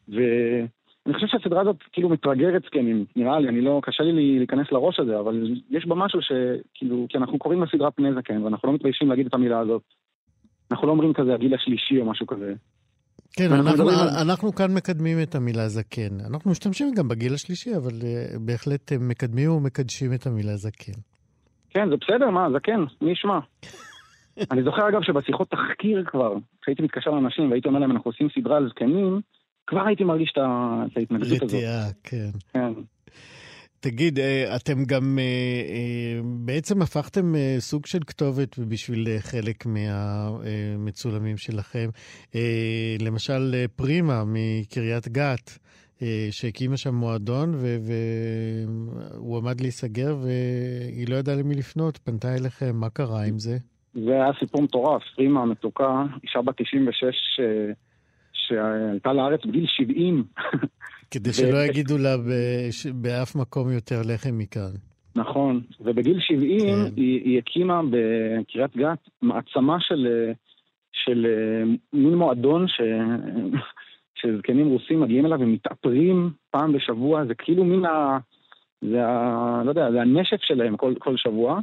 [0.08, 5.00] ואני חושב שהסדרה הזאת כאילו מתרגרת זקנים, נראה לי, אני לא, קשה לי להיכנס לראש
[5.00, 9.10] הזה, אבל יש בה משהו שכאילו, כי אנחנו קוראים לסדרה פני זקן, ואנחנו לא מתביישים
[9.10, 9.82] להגיד את המילה הזאת.
[10.72, 12.54] אנחנו לא אומרים כזה הגיל השלישי או משהו כזה.
[13.34, 16.20] כן, אנחנו, מדברים על- אנחנו כאן מקדמים את המילה זקן.
[16.30, 21.00] אנחנו משתמשים גם בגיל השלישי, אבל uh, בהחלט uh, מקדמים ומקדשים את המילה זקן.
[21.70, 23.40] כן, זה בסדר, מה, זקן, מי ישמע.
[24.52, 28.58] אני זוכר אגב שבשיחות תחקיר כבר, כשהייתי מתקשר לאנשים והייתי אומר להם אנחנו עושים סדרה
[28.58, 29.22] על זקנים,
[29.68, 30.38] כבר הייתי מרגיש את
[30.98, 31.44] ההתנגדות הזאת.
[31.44, 32.30] רתיעה, כן.
[32.54, 32.74] כן.
[33.82, 41.90] תגיד, אה, אתם גם אה, אה, בעצם הפכתם סוג של כתובת בשביל חלק מהמצולמים שלכם.
[43.00, 45.58] למשל, פרימה מקריית גת,
[46.32, 47.56] שהקימה שם מועדון,
[49.16, 53.58] והוא עמד להיסגר, והיא לא ידעה למי לפנות, פנתה אליכם, מה קרה עם זה?
[53.94, 57.04] זה היה סיפור מטורף, פרימה המתוקה, אישה בת 96
[57.40, 57.74] אה,
[58.34, 60.24] שעלתה לארץ בגיל 70.
[61.12, 62.16] כדי שלא יגידו לה
[62.94, 64.72] באף מקום יותר לחם מכאן.
[65.16, 66.66] נכון, ובגיל 70 כן.
[66.96, 70.34] היא, היא הקימה בקריית גת מעצמה של, אה,
[70.92, 72.82] של אה, מין מועדון ש...
[74.22, 78.18] שזקנים רוסים מגיעים אליו ומתאפרים פעם בשבוע, זה כאילו מין ה...
[78.82, 79.62] זה ה...
[79.66, 81.60] לא יודע, זה הנשף שלהם כל, כל שבוע.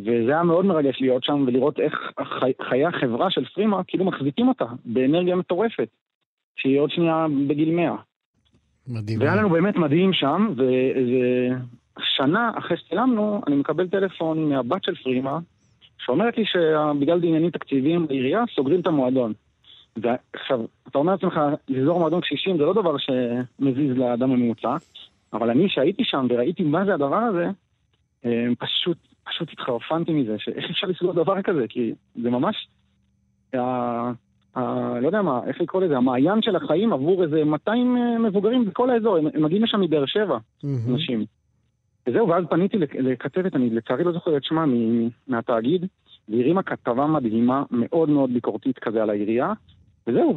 [0.00, 2.52] וזה היה מאוד מרגש להיות שם ולראות איך החי...
[2.68, 5.88] חיי החברה של פרימה כאילו מחזיקים אותה באנרגיה מטורפת,
[6.56, 7.96] שהיא עוד שנייה בגיל 100.
[8.88, 9.20] מדהים.
[9.20, 10.48] והיה לנו באמת מדהים שם,
[11.96, 15.38] ושנה אחרי שצילמנו, אני מקבל טלפון מהבת של פרימה,
[15.98, 19.32] שאומרת לי שבגלל עניינים תקציביים בעירייה, סוגרים את המועדון.
[19.96, 24.76] ועכשיו, אתה אומר לעצמך, לסגור מועדון קשישים זה לא דבר שמזיז לאדם הממוצע,
[25.32, 27.46] אבל אני שהייתי שם וראיתי מה זה הדבר הזה,
[28.24, 28.96] אה, פשוט,
[29.28, 32.68] פשוט התחרפנתי מזה, שאיך אפשר לסגור דבר כזה, כי זה ממש,
[33.54, 33.58] ה,
[34.54, 38.64] ה, לא יודע מה, איך לקרוא לזה, המעיין של החיים עבור איזה 200 אה, מבוגרים
[38.64, 40.94] בכל האזור, הם, הם מגיעים לשם מבאר שבע, מהמם.
[40.94, 41.24] אנשים.
[42.06, 44.64] וזהו, ואז פניתי לכתבת, אני לצערי לא זוכר את שמה,
[45.28, 45.86] מהתאגיד,
[46.28, 49.52] והיא הרימה כתבה מדהימה, מאוד מאוד ביקורתית כזה על העירייה,
[50.06, 50.34] וזהו,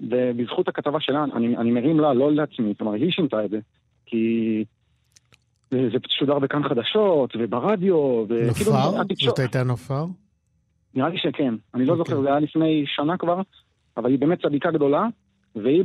[0.00, 3.58] ובזכות הכתבה שלה, אני, אני מרים לה, לא לעצמי, כלומר, היא שינתה את זה,
[4.06, 4.64] כי
[5.72, 9.00] זה, שודר בכאן חדשות, וברדיו, וכאילו, נופר?
[9.00, 10.04] התקשור- זאת הייתה נופר?
[10.94, 12.04] נראה לי שכן, אני לא אוקיי.
[12.04, 13.40] זוכר, זה היה לפני שנה כבר,
[13.96, 15.06] אבל היא באמת צדיקה גדולה,
[15.56, 15.84] והיא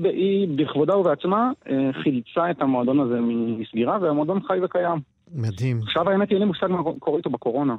[0.58, 1.73] בכבודה ובעצמה אה,
[2.04, 3.19] חילצה את המועדון הזה
[3.60, 5.00] מסגירה, והמועדון חי וקיים.
[5.32, 5.80] מדהים.
[5.84, 7.76] עכשיו האמת אין לי מושג מה קורה איתו בקורונה.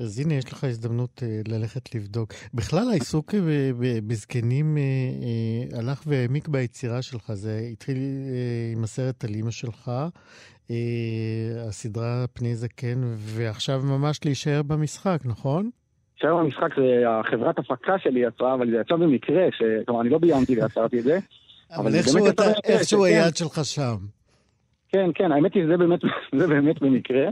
[0.00, 2.32] אז הנה, יש לך הזדמנות אה, ללכת לבדוק.
[2.54, 7.32] בכלל, העיסוק ב- בזקנים אה, הלך והעמיק ביצירה שלך.
[7.32, 7.96] זה התחיל
[8.76, 9.90] עם הסרט על אימא שלך,
[11.68, 15.70] הסדרה פני זקן, ועכשיו ממש להישאר במשחק, נכון?
[16.14, 19.62] עכשיו המשחק זה החברת הפקה שלי יצרה, אבל זה יצא במקרה, ש...
[19.86, 21.18] כלומר, אני לא ביימתי ויצרתי את זה.
[21.76, 23.06] אבל איכשהו אתה- איכשהו כן.
[23.06, 23.96] היד שלך שם.
[24.88, 26.00] כן, כן, האמת היא, זה באמת,
[26.38, 27.28] זה באמת במקרה.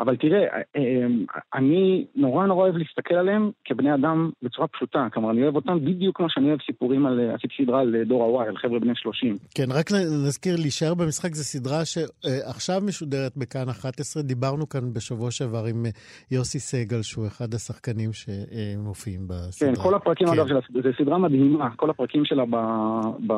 [0.00, 0.40] אה, אבל תראה,
[0.76, 1.06] אה,
[1.54, 5.06] אני נורא נורא אוהב להסתכל עליהם כבני אדם בצורה פשוטה.
[5.12, 8.24] כלומר, אני אוהב אותם בדיוק כמו שאני אוהב סיפורים על, אה, עשיתי סדרה על דור
[8.24, 9.36] הוואי, על חבר'ה בני 30.
[9.54, 9.86] כן, רק
[10.26, 14.22] נזכיר, להישאר במשחק זו סדרה שעכשיו משודרת בכאן 11.
[14.22, 15.90] דיברנו כאן בשבוע שעבר עם אה,
[16.30, 19.74] יוסי סגל, שהוא אחד השחקנים שמופיעים בסדרה.
[19.74, 20.32] כן, כל הפרקים, כן.
[20.32, 23.34] אגב, של הס- זו סדרה מדהימה, כל הפרקים שלה ב-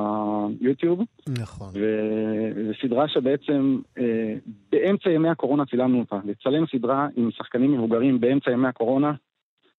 [0.60, 1.00] ביוטיוב.
[1.40, 1.68] נכון.
[1.68, 4.34] וזו סדרה שבעצם אה,
[4.72, 6.16] באמצע ימי הקורונה צילמנו אותה.
[6.46, 9.12] לצלם סדרה עם שחקנים מבוגרים באמצע ימי הקורונה,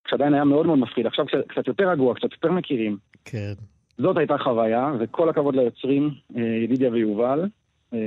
[0.05, 1.05] כשעדיין היה מאוד מאוד מפחיד.
[1.07, 2.97] עכשיו קצת- יותר רגוע, קצת יותר מכירים.
[3.25, 3.53] כן.
[3.97, 7.45] זאת הייתה חוויה, וכל הכבוד ליוצרים, אה, ידידיה ויובל.
[7.93, 7.99] אה,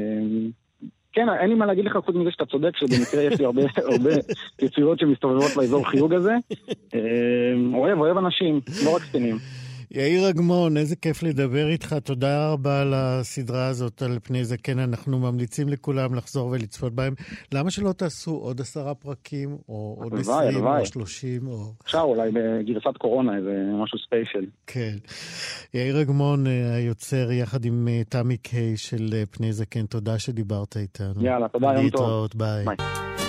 [1.12, 4.10] כן, אין לי מה להגיד לך חוץ מזה שאתה צודק, שבמקרה יש לי הרבה, הרבה
[4.62, 6.34] יצירות שמסתובבות באזור חיוג הזה.
[6.94, 7.00] אה,
[7.74, 9.36] אוהב, אוהב אנשים, לא רק קטנים.
[9.92, 11.94] יאיר אגמון, איזה כיף לדבר איתך.
[12.04, 14.78] תודה רבה על הסדרה הזאת, על פני זקן.
[14.78, 17.14] אנחנו ממליצים לכולם לחזור ולצפות בהם.
[17.52, 20.66] למה שלא תעשו עוד עשרה פרקים, או עוד עשרים.
[20.66, 21.72] או שלושים, או...
[21.84, 24.46] אפשר אולי בגרסת קורונה, איזה משהו special.
[24.66, 24.96] כן.
[25.74, 30.76] יאיר אגמון, אה, היוצר, יחד עם אה, תמי קיי של אה, פני זקן, תודה שדיברת
[30.76, 31.24] איתנו.
[31.24, 31.84] יאללה, תודה, יום טוב.
[31.84, 32.64] להתראות, ביי.
[32.64, 33.19] ביי.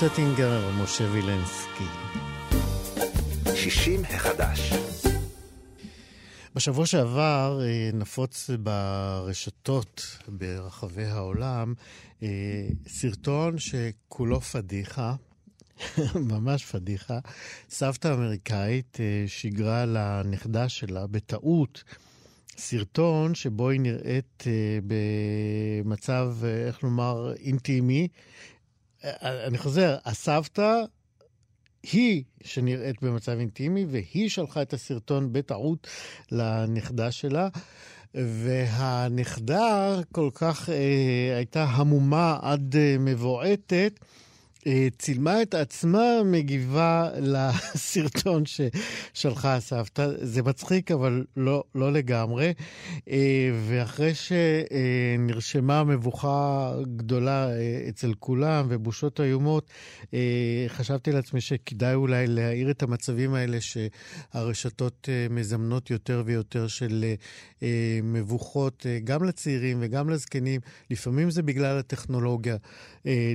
[0.00, 1.84] עמוס אטינגר, משה וילנסקי.
[3.54, 4.72] 60 החדש.
[6.54, 11.74] בשבוע שעבר אה, נפוץ ברשתות ברחבי העולם
[12.22, 12.28] אה,
[12.88, 15.14] סרטון שכולו פדיחה,
[16.30, 17.18] ממש פדיחה.
[17.70, 21.84] סבתא אמריקאית אה, שיגרה לנכדה שלה בטעות
[22.58, 24.44] סרטון שבו היא נראית
[24.86, 26.34] במצב,
[26.66, 28.08] איך לומר, אינטימי.
[29.22, 30.80] אני חוזר, הסבתא
[31.82, 35.86] היא שנראית במצב אינטימי, והיא שלחה את הסרטון בטעות
[36.32, 37.48] לנכדה שלה.
[38.14, 44.00] והנכדה כל כך אה, הייתה המומה עד אה, מבועטת,
[44.98, 50.08] צילמה את עצמה מגיבה לסרטון ששלחה הסבתא.
[50.20, 52.52] זה מצחיק, אבל לא, לא לגמרי.
[53.10, 59.70] אה, ואחרי שנרשמה מבוכה גדולה אה, אצל כולם ובושות איומות,
[60.68, 67.04] חשבתי לעצמי שכדאי אולי להאיר את המצבים האלה שהרשתות מזמנות יותר ויותר של
[68.02, 70.60] מבוכות, גם לצעירים וגם לזקנים.
[70.90, 72.56] לפעמים זה בגלל הטכנולוגיה,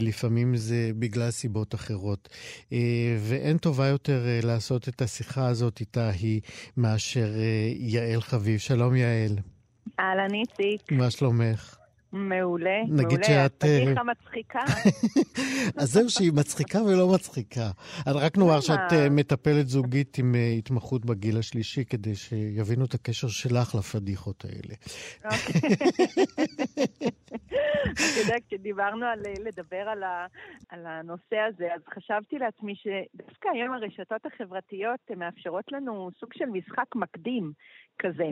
[0.01, 1.20] לפעמים זה בגלל...
[1.21, 2.29] בגלל סיבות אחרות.
[2.73, 6.41] אה, ואין טובה יותר אה, לעשות את השיחה הזאת איתה היא
[6.77, 8.59] מאשר אה, יעל חביב.
[8.59, 9.37] שלום יעל.
[9.99, 10.91] אהלן איציק.
[10.91, 11.75] מה שלומך?
[12.11, 13.23] מעולה, נגיד מעולה.
[13.23, 13.63] שאת...
[13.63, 14.59] פדיחה מצחיקה.
[15.81, 17.71] אז זהו שהיא מצחיקה ולא מצחיקה.
[18.07, 18.61] רק נאמר?
[18.61, 24.75] שאת מטפלת זוגית עם התמחות בגיל השלישי, כדי שיבינו את הקשר שלך לפדיחות האלה.
[27.93, 30.27] אתה יודע, כשדיברנו על אה, לדבר על, ה,
[30.69, 36.95] על הנושא הזה, אז חשבתי לעצמי שדווקא היום הרשתות החברתיות מאפשרות לנו סוג של משחק
[36.95, 37.51] מקדים
[37.99, 38.29] כזה.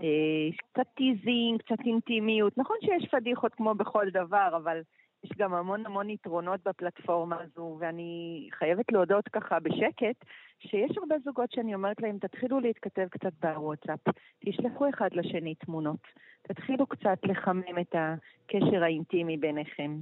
[0.00, 2.58] אה, קצת teasing, קצת אינטימיות.
[2.58, 4.80] נכון שיש פדיחות כמו בכל דבר, אבל
[5.24, 10.24] יש גם המון המון יתרונות בפלטפורמה הזו, ואני חייבת להודות ככה בשקט,
[10.58, 14.00] שיש הרבה זוגות שאני אומרת להם, תתחילו להתכתב קצת בוואטסאפ,
[14.44, 16.00] תשלחו אחד לשני תמונות,
[16.42, 19.96] תתחילו קצת לחמם את הקשר האינטימי ביניכם.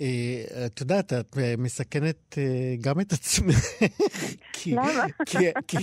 [0.00, 0.06] אה,
[0.66, 2.42] את יודעת, את אה, מסכנת אה,
[2.80, 3.64] גם את עצמך.
[4.52, 5.04] כי- למה?
[5.26, 5.36] כי-
[5.68, 5.76] כי-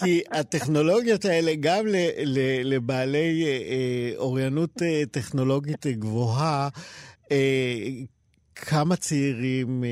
[0.00, 3.44] כי הטכנולוגיות האלה, גם ל- ל- לבעלי
[4.16, 6.68] אוריינות טכנולוגית גבוהה,
[8.54, 9.84] כמה צעירים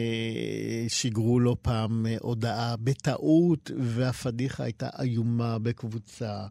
[0.89, 6.47] שיגרו לא פעם הודעה בטעות, והפדיחה הייתה איומה בקבוצה.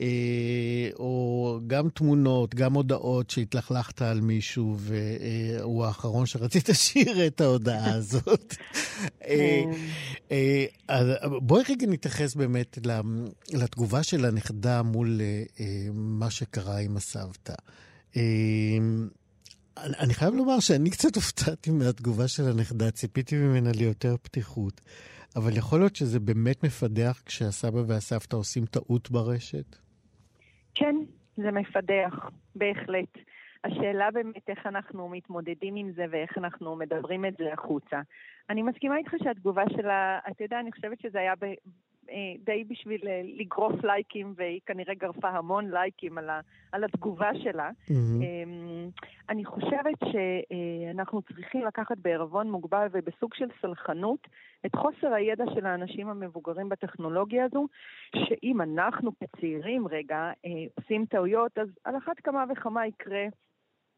[0.00, 7.94] אה, או גם תמונות, גם הודעות שהתלכלכת על מישהו והוא האחרון שרצית שיראה את ההודעה
[7.94, 8.54] הזאת.
[9.24, 9.62] אה,
[10.30, 11.06] אה, אז
[11.42, 12.78] בואי רגע נתייחס באמת
[13.52, 15.20] לתגובה של הנכדה מול
[15.92, 17.54] מה שקרה עם הסבתא.
[19.76, 24.80] אני חייב לומר שאני קצת הופתעתי מהתגובה של הנכדה, ציפיתי ממנה ליותר פתיחות,
[25.36, 29.76] אבל יכול להיות שזה באמת מפדח כשהסבא והסבתא עושים טעות ברשת?
[30.74, 30.96] כן,
[31.36, 33.18] זה מפדח, בהחלט.
[33.64, 38.00] השאלה באמת איך אנחנו מתמודדים עם זה ואיך אנחנו מדברים את זה החוצה.
[38.50, 41.44] אני מסכימה איתך שהתגובה שלה, אתה יודע, אני חושבת שזה היה ב,
[42.44, 46.40] די בשביל אה, לגרוף לייקים, והיא כנראה גרפה המון לייקים על, ה,
[46.72, 47.70] על התגובה שלה.
[47.90, 48.88] אמ,
[49.28, 54.26] אני חושבת שאנחנו צריכים לקחת בערבון מוגבל ובסוג של סלחנות
[54.66, 57.66] את חוסר הידע של האנשים המבוגרים בטכנולוגיה הזו,
[58.16, 63.26] שאם אנחנו כצעירים רגע אה, עושים טעויות, אז על אחת כמה וכמה יקרה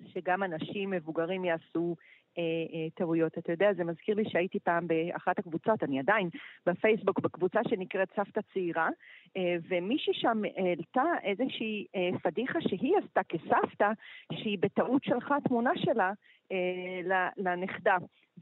[0.06, 1.96] שגם אנשים מבוגרים יעשו
[2.38, 3.38] אה, אה, טעויות.
[3.38, 6.28] אתה יודע, זה מזכיר לי שהייתי פעם באחת הקבוצות, אני עדיין
[6.66, 8.88] בפייסבוק, בקבוצה שנקראת סבתא צעירה,
[9.36, 13.90] אה, ומישהי שם העלתה איזושהי אה, פדיחה שהיא עשתה כסבתא,
[14.32, 16.12] שהיא בטעות שלחה תמונה שלה
[16.52, 17.96] אה, לנכדה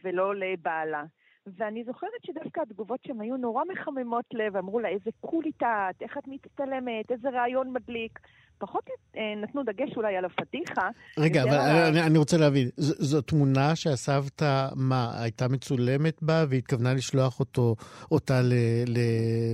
[0.05, 1.05] ולא לבעלה.
[1.47, 6.19] ואני זוכרת שדווקא התגובות שם היו נורא מחממות לב, אמרו לה איזה קולית את, איך
[6.19, 8.19] את מצטלמת, איזה רעיון מדליק.
[8.61, 8.85] פחות
[9.17, 10.89] אה, נתנו דגש אולי על הפדיחה.
[11.19, 16.45] רגע, אבל על אני, אני רוצה להבין, ז, זו תמונה שהסבתא, מה, הייתה מצולמת בה
[16.49, 17.77] והתכוונה לשלוח אותו,
[18.11, 18.53] אותה ל,
[18.87, 18.99] ל,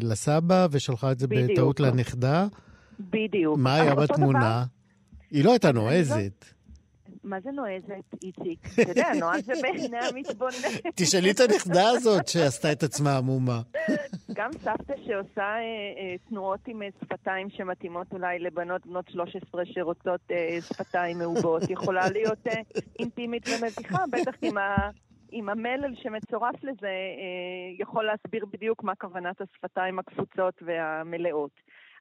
[0.02, 1.50] לסבא ושלחה את זה בדיוק.
[1.50, 2.46] בטעות לנכדה?
[3.00, 3.58] בדיוק.
[3.58, 4.38] מה היה בתמונה?
[4.38, 4.62] דבר-
[5.30, 6.55] היא לא הייתה לא- נועזת.
[7.26, 8.66] מה זה נועזת, איציק?
[8.82, 10.90] אתה יודע, נועז זה בעיני המתבונן.
[10.94, 13.60] תשאלי את הנכדה הזאת שעשתה את עצמה עמומה.
[14.32, 15.60] גם סבתא שעושה אה,
[15.98, 20.20] אה, תנועות עם אה, שפתיים שמתאימות אולי לבנות בנות 13 שרוצות
[20.60, 22.46] שפתיים מעובות, יכולה להיות
[22.98, 24.90] אינטימית ומביכה, בטח עם, ה,
[25.30, 31.50] עם המלל שמצורף לזה, אה, יכול להסביר בדיוק מה כוונת השפתיים הקפוצות והמלאות.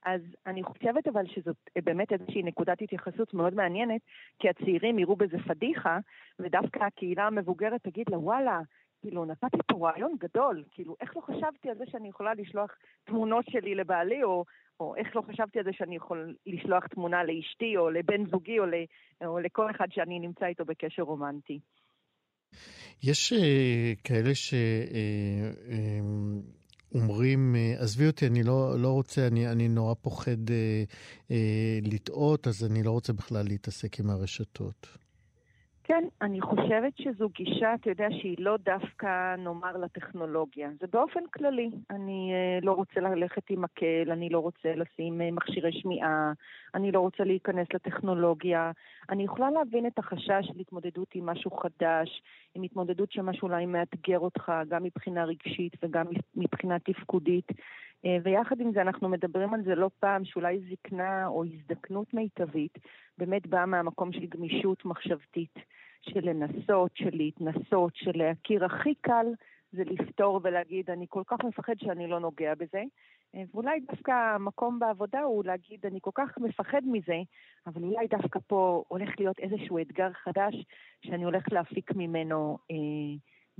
[0.06, 4.02] אז אני חושבת אבל שזאת אה, באמת איזושהי נקודת התייחסות מאוד מעניינת,
[4.40, 6.00] כי הצעירים יראו בזה פדיחה,
[6.40, 8.60] ודווקא הקהילה המבוגרת תגיד לה, וואלה,
[9.02, 12.72] כאילו, נתתי פה רעיון גדול, כאילו, איך לא חשבתי על זה שאני יכולה לשלוח
[13.04, 14.46] תמונות שלי לבעלי, או,
[14.80, 18.66] או איך לא חשבתי על זה שאני יכול לשלוח תמונה לאשתי, או לבן זוגי, או,
[18.66, 18.74] ל,
[19.26, 21.60] או לכל אחד שאני נמצא איתו בקשר רומנטי.
[23.04, 24.36] יש אה, כאלה
[26.94, 30.84] אומרים, אה, עזבי אותי, אני לא, לא רוצה, אני, אני נורא פוחד אה,
[31.32, 34.88] אה, לטעות, אז אני לא רוצה בכלל להתעסק עם הרשתות.
[35.88, 40.70] כן, אני חושבת שזו גישה, אתה יודע, שהיא לא דווקא, נאמר, לטכנולוגיה.
[40.80, 41.70] זה באופן כללי.
[41.90, 46.32] אני uh, לא רוצה ללכת עם מקל, אני לא רוצה לשים uh, מכשירי שמיעה,
[46.76, 48.72] אני לא רוצה להיכנס לטכנולוגיה.
[49.10, 52.22] אני יכולה להבין את החשש של התמודדות עם משהו חדש,
[52.56, 56.06] עם התמודדות שמשהו אולי מאתגר אותך, גם מבחינה רגשית וגם
[56.36, 57.52] מבחינה תפקודית.
[58.06, 62.78] Uh, ויחד עם זה אנחנו מדברים על זה לא פעם, שאולי זקנה או הזדקנות מיטבית
[63.18, 65.60] באמת באה מהמקום של גמישות מחשבתית.
[66.10, 68.66] של לנסות, של להתנסות, של להכיר.
[68.66, 69.26] הכי קל
[69.72, 72.84] זה לפתור ולהגיד, אני כל כך מפחד שאני לא נוגע בזה.
[73.36, 77.20] אה, ואולי דווקא המקום בעבודה הוא להגיד, אני כל כך מפחד מזה,
[77.68, 80.66] אבל אולי דווקא פה הולך להיות איזשהו אתגר חדש
[81.06, 82.76] שאני הולך להפיק ממנו אה,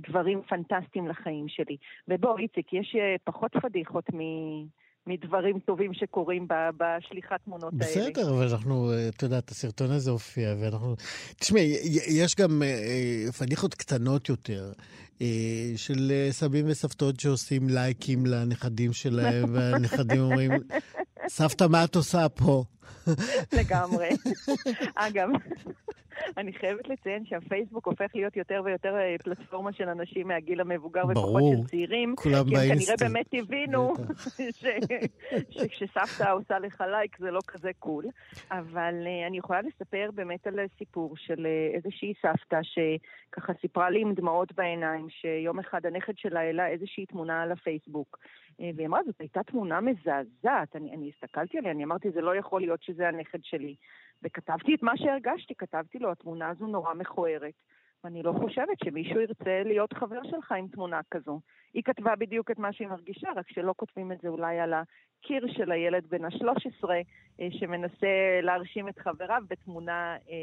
[0.00, 1.76] דברים פנטסטיים לחיים שלי.
[2.08, 4.20] ובוא, איציק, יש אה, פחות פדיחות מ...
[5.06, 7.84] מדברים טובים שקורים בשליחת תמונות האלה.
[7.84, 10.94] בסדר, אבל אנחנו, את יודעת, הסרטון הזה הופיע, ואנחנו...
[11.40, 11.76] תשמעי,
[12.08, 14.72] יש גם אה, אה, פדיחות קטנות יותר.
[15.22, 20.50] אה, של סבים וסבתות שעושים לייקים לנכדים שלהם, והנכדים אומרים,
[21.28, 22.64] סבתא, מה את עושה פה?
[23.52, 24.08] לגמרי.
[24.94, 25.28] אגב,
[26.36, 31.42] אני חייבת לציין שהפייסבוק הופך להיות יותר ויותר אה, פלטפורמה של אנשים מהגיל המבוגר ופחות
[31.52, 32.14] של צעירים.
[32.16, 32.64] כולם באינסטר.
[32.64, 33.94] כי הם כנראה באמת הבינו
[35.54, 38.04] שכשסבתא עושה לך לייק זה לא כזה קול.
[38.50, 44.00] אבל uh, אני יכולה לספר באמת על סיפור של uh, איזושהי סבתא שככה סיפרה לי
[44.00, 48.18] עם דמעות בעיניים, שיום אחד הנכד שלה העלה איזושהי תמונה על הפייסבוק.
[48.58, 50.76] והיא אמרה, זאת הייתה תמונה מזעזעת.
[50.76, 53.74] אני, אני הסתכלתי עליה, אני אמרתי, זה לא יכול להיות שזה הנכד שלי.
[54.22, 57.54] וכתבתי את מה שהרגשתי, כתבתי לו, התמונה הזו נורא מכוערת.
[58.04, 61.40] ואני לא חושבת שמישהו ירצה להיות חבר שלך עם תמונה כזו.
[61.74, 65.46] היא כתבה בדיוק את מה שהיא מרגישה, רק שלא כותבים את זה אולי על הקיר
[65.48, 66.90] של הילד בן ה-13,
[67.40, 70.16] אה, שמנסה להרשים את חבריו בתמונה...
[70.30, 70.34] אה,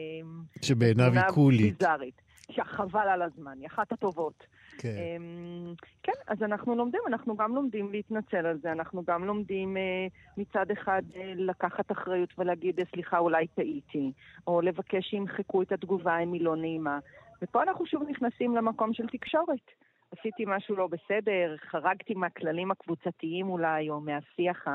[0.62, 1.78] שבעיניו היא קולית.
[1.80, 2.22] ביזארית.
[2.52, 4.46] שחבל על הזמן, היא אחת הטובות.
[4.78, 4.89] כן.
[4.89, 5.74] אמ,
[6.04, 10.72] כן, אז אנחנו לומדים, אנחנו גם לומדים להתנצל על זה, אנחנו גם לומדים אה, מצד
[10.72, 14.12] אחד אה, לקחת אחריות ולהגיד, אה, סליחה, אולי טעיתי,
[14.48, 17.00] או לבקש שימחקו את התגובה אם היא לא נעימה.
[17.41, 19.72] ופה אנחנו שוב נכנסים למקום של תקשורת.
[20.12, 24.68] עשיתי משהו לא בסדר, חרגתי מהכללים הקבוצתיים אולי, או מהשיח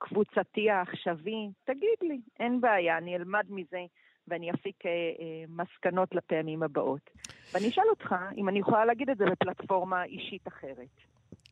[0.00, 3.84] הקבוצתי העכשווי, תגיד לי, אין בעיה, אני אלמד מזה.
[4.30, 7.10] ואני אפיק אה, אה, מסקנות לפעמים הבאות.
[7.54, 10.88] ואני אשאל אותך אם אני יכולה להגיד את זה בפלטפורמה אישית אחרת.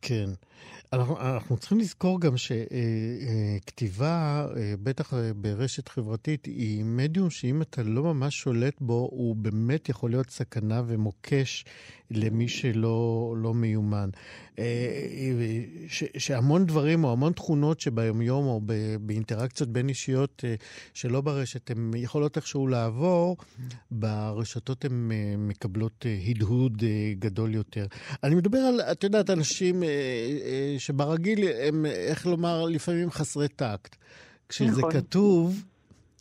[0.01, 0.25] כן.
[0.93, 7.61] אנחנו, אנחנו צריכים לזכור גם שכתיבה, אה, אה, בטח אה, ברשת חברתית, היא מדיום שאם
[7.61, 11.65] אתה לא ממש שולט בו, הוא באמת יכול להיות סכנה ומוקש
[12.11, 14.09] למי שלא לא מיומן.
[15.87, 18.61] ש, שהמון דברים או המון תכונות שביומיום או
[19.01, 20.43] באינטראקציות בין אישיות
[20.93, 23.37] שלא ברשת, הן יכולות איכשהו לעבור,
[23.91, 26.83] ברשתות הן מקבלות הדהוד
[27.19, 27.85] גדול יותר.
[28.23, 29.83] אני מדבר על, את יודעת, אנשים
[30.77, 33.95] שברגיל הם, איך לומר, לפעמים חסרי טקט.
[34.49, 34.91] כשזה נכון.
[34.91, 35.63] כתוב...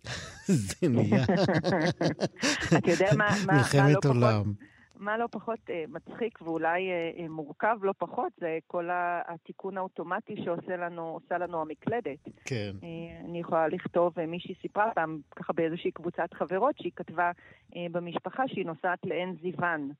[0.46, 1.24] זה נהיה...
[2.76, 4.52] אתה יודע מה, מה, מלחמת לא עולם.
[4.98, 8.88] מה לא פחות אה, מצחיק ואולי אה, אה, מורכב לא פחות, זה כל
[9.28, 12.18] התיקון האוטומטי שעושה לנו, לנו המקלדת.
[12.44, 12.72] כן.
[13.24, 17.30] אני יכולה לכתוב, מישהי סיפרה פעם, ככה באיזושהי קבוצת חברות, שהיא כתבה
[17.76, 19.90] במשפחה שהיא נוסעת לעין זיוון.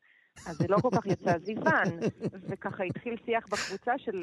[0.46, 1.88] אז זה לא כל כך יצא זיוון,
[2.48, 4.22] וככה התחיל שיח בקבוצה של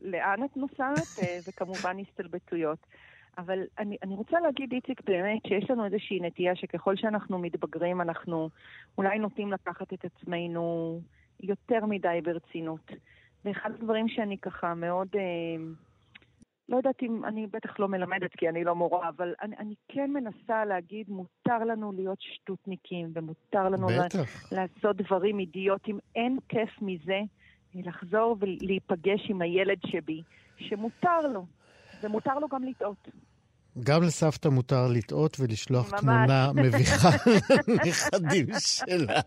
[0.00, 2.86] לאן את נוסעת, וכמובן הסתלבטויות.
[3.38, 8.48] אבל אני, אני רוצה להגיד, איציק, באמת, שיש לנו איזושהי נטייה שככל שאנחנו מתבגרים, אנחנו
[8.98, 11.00] אולי נוטים לקחת את עצמנו
[11.40, 12.90] יותר מדי ברצינות.
[13.44, 15.08] ואחד הדברים שאני ככה מאוד...
[15.14, 15.64] אה,
[16.68, 20.10] לא יודעת אם, אני בטח לא מלמדת כי אני לא מורה, אבל אני, אני כן
[20.10, 24.52] מנסה להגיד, מותר לנו להיות שטותניקים, ומותר לנו בטח.
[24.52, 25.98] לעשות דברים אידיוטיים.
[26.16, 27.20] אין כיף מזה
[27.74, 30.22] לחזור ולהיפגש עם הילד שבי,
[30.58, 31.46] שמותר לו,
[32.02, 33.08] ומותר לו גם לטעות.
[33.84, 36.00] גם לסבתא מותר לטעות ולשלוח ממש.
[36.00, 37.10] תמונה מביכה
[37.68, 39.20] לנכדים שלה.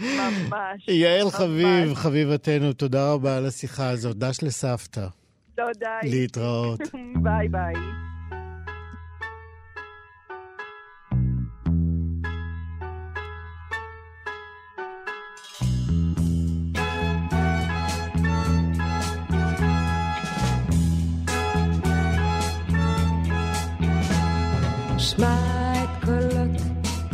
[0.00, 0.88] ממש.
[0.88, 1.34] יעל ממש.
[1.34, 4.16] חביב, חביבתנו, תודה רבה על השיחה הזאת.
[4.16, 5.06] דש לסבתא.
[5.54, 5.98] תודה.
[6.02, 6.80] להתראות.
[7.24, 7.74] ביי ביי.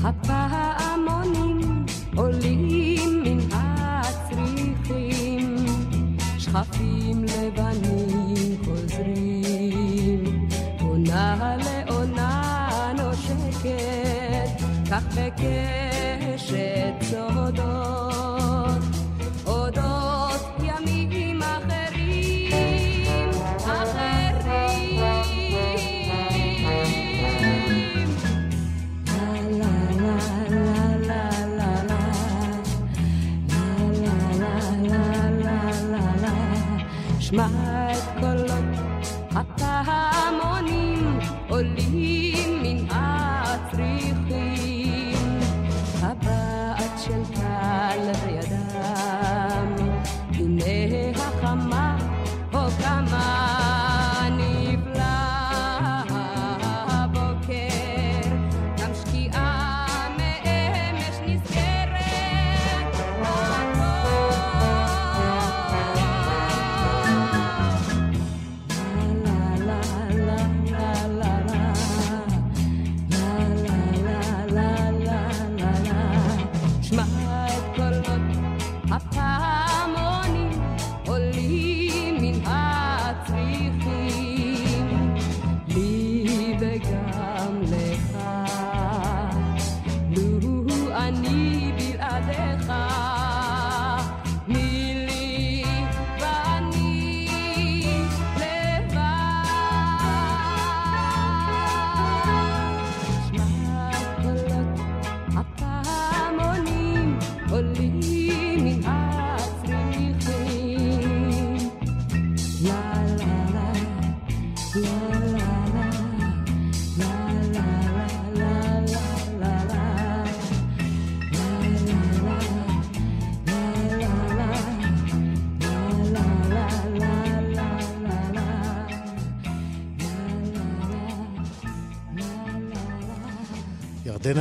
[0.09, 1.86] הפעמונים
[2.16, 4.76] עולים מן הצריחים
[6.38, 10.48] שכפים לבנים חוזרים,
[10.80, 15.88] עונה לעונה נושקת, כך בקשת
[41.51, 42.17] Olivia.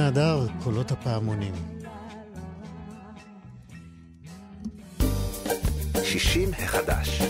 [0.08, 1.54] ירדנה הדר, קולות הפעמונים.
[6.04, 7.22] 60 החדש.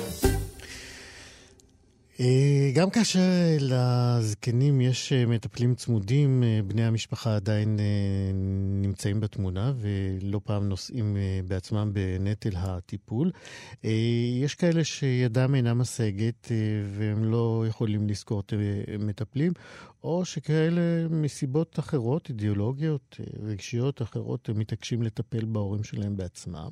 [2.77, 3.19] גם כאשר
[3.59, 7.85] לזקנים יש אה, מטפלים צמודים, אה, בני המשפחה עדיין אה,
[8.81, 11.17] נמצאים בתמונה ולא פעם נושאים
[11.47, 13.31] בעצמם בנטל הטיפול.
[14.43, 16.51] יש כאלה שידם אינה משגת
[16.97, 19.53] והם לא יכולים לשכור את, אה, מטפלים,
[20.03, 26.69] או שכאלה מסיבות אחרות, אידיאולוגיות, רגשיות אחרות, הם מתעקשים לטפל בהורים שלהם בעצמם.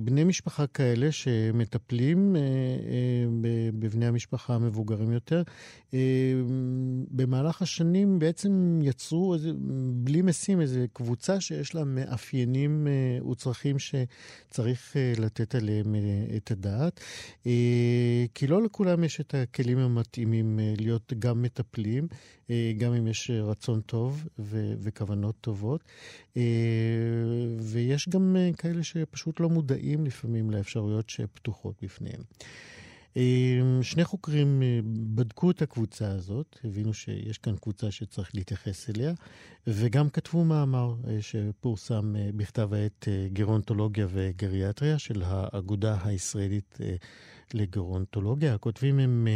[0.00, 2.36] בני משפחה כאלה שמטפלים
[3.78, 5.42] בבני המשפחה המבוגרים יותר,
[5.94, 5.98] אה,
[7.10, 9.50] במהלך השנים בעצם יצרו איזה,
[9.92, 15.94] בלי משים איזו קבוצה שיש לה מאפיינים אה, וצרכים שצריך אה, לתת עליהם
[16.36, 17.00] את הדעת.
[18.34, 22.08] כי לא לכולם יש את הכלים המתאימים להיות גם מטפלים,
[22.78, 25.84] גם אם יש רצון טוב ו- וכוונות טובות.
[27.60, 32.20] ויש גם כאלה שפשוט לא מודעים לפעמים לאפשרויות שפתוחות בפניהם.
[33.16, 34.80] אה, שני חוקרים אה,
[35.14, 39.12] בדקו את הקבוצה הזאת, הבינו שיש כאן קבוצה שצריך להתייחס אליה,
[39.66, 46.78] וגם כתבו מאמר אה, שפורסם אה, בכתב העת גרונטולוגיה וגריאטריה של האגודה הישראלית
[47.54, 48.54] לגרונטולוגיה.
[48.54, 49.28] הכותבים הם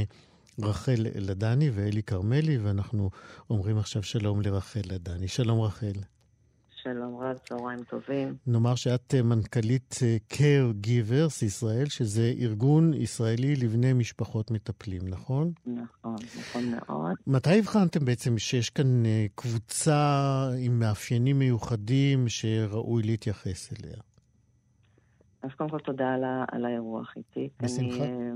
[0.62, 3.10] רחל לדני ואלי כרמלי, ואנחנו
[3.50, 5.28] אומרים עכשיו שלום לרחל לדני.
[5.28, 6.17] שלום רחל.
[6.82, 8.36] שלום רב, צהריים טובים.
[8.46, 15.52] נאמר שאת אה, מנכ"לית אה, Care Givers ישראל, שזה ארגון ישראלי לבני משפחות מטפלים, נכון?
[15.66, 17.12] נכון, נכון מאוד.
[17.26, 20.12] מתי הבחנתם בעצם שיש כאן אה, קבוצה
[20.58, 23.96] עם מאפיינים מיוחדים שראוי להתייחס אליה?
[25.42, 27.48] אז קודם כל תודה על, ה- על האירוח איתי.
[27.62, 28.04] בשמחה.
[28.04, 28.32] אני,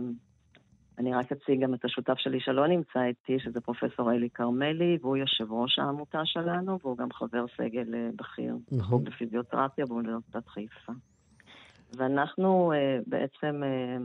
[0.98, 5.16] אני רק אציג גם את השותף שלי שלא נמצא איתי, שזה פרופסור אלי כרמלי, והוא
[5.16, 8.78] יושב ראש העמותה שלנו, והוא גם חבר סגל אה, בכיר מהמם.
[8.78, 10.92] בחוג לפיזיותרפיה באוניברסיטת חיפה.
[11.96, 13.96] ואנחנו אה, בעצם, אה,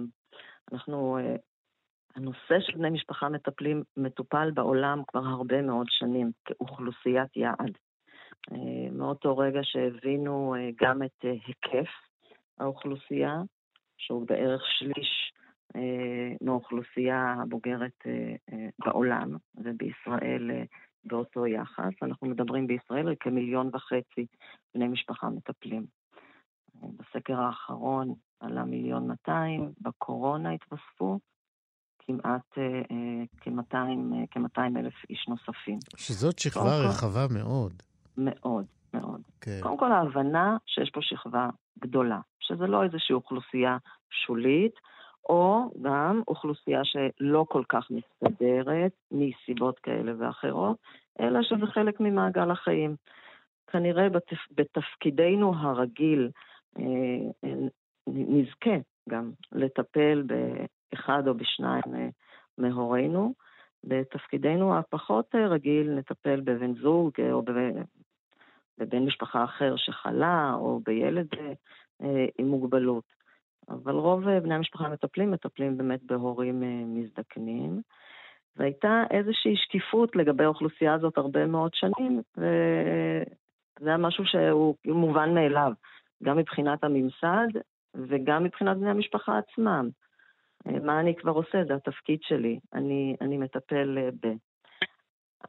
[0.74, 1.18] אנחנו,
[2.16, 7.78] הנושא של בני משפחה מטפלים מטופל בעולם כבר הרבה מאוד שנים כאוכלוסיית יעד.
[8.92, 11.90] מאותו רגע שהבינו גם את היקף
[12.60, 13.42] האוכלוסייה,
[13.98, 15.34] שהוא בערך שליש
[16.42, 20.64] מהאוכלוסייה הבוגרת אה, אה, בעולם, ובישראל אה,
[21.04, 21.94] באותו יחס.
[22.02, 24.26] אנחנו מדברים בישראל על כמיליון וחצי
[24.76, 25.86] בני משפחה מטפלים.
[26.84, 31.20] אה, בסקר האחרון עלה מיליון 200, בקורונה התווספו
[32.00, 33.76] כמעט אה, אה, כ-200
[34.32, 35.80] כ-200 אלף איש נוספים.
[35.98, 37.74] שזאת שכבה רחבה מאוד.
[38.18, 39.22] מאוד, מאוד.
[39.42, 39.60] כן.
[39.62, 41.50] קודם כל ההבנה שיש פה שכבה
[41.80, 43.78] גדולה, שזה לא איזושהי אוכלוסייה
[44.10, 44.74] שולית,
[45.30, 50.78] או גם אוכלוסייה שלא כל כך מסתדרת מסיבות כאלה ואחרות,
[51.20, 52.96] אלא שזה חלק ממעגל החיים.
[53.68, 54.48] כנראה בתפ...
[54.52, 56.30] בתפקידנו הרגיל
[56.80, 57.54] אה,
[58.08, 58.78] נזכה
[59.10, 62.10] גם לטפל באחד או בשניים אה,
[62.58, 63.34] מהורינו.
[63.84, 67.42] בתפקידנו הפחות אה, רגיל נטפל בבן זוג או
[68.78, 71.28] בבן משפחה אחר שחלה או בילד
[72.38, 73.17] עם מוגבלות.
[73.70, 76.64] אבל רוב בני המשפחה המטפלים מטפלים באמת בהורים
[76.96, 77.82] מזדקנים.
[78.56, 85.72] והייתה איזושהי שקיפות לגבי האוכלוסייה הזאת הרבה מאוד שנים, וזה היה משהו שהוא מובן מאליו,
[86.24, 87.48] גם מבחינת הממסד
[87.96, 89.90] וגם מבחינת בני המשפחה עצמם.
[90.66, 91.64] מה אני כבר עושה?
[91.68, 94.28] זה התפקיד שלי, אני, אני מטפל ב...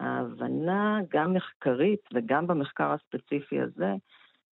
[0.00, 3.94] ההבנה, גם מחקרית וגם במחקר הספציפי הזה,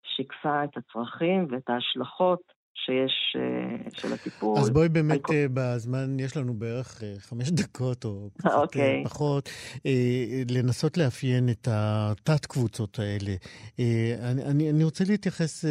[0.03, 4.59] שיקפה את הצרכים ואת ההשלכות שיש, אה, של הטיפול.
[4.59, 5.35] אז בואי באמת, כל...
[5.35, 8.53] אה, בזמן, יש לנו בערך אה, חמש דקות או קצת okay.
[8.55, 9.03] אוקיי.
[9.05, 9.49] פחות,
[10.51, 13.35] לנסות לאפיין את התת-קבוצות האלה.
[14.23, 15.65] אני, אני, אני רוצה להתייחס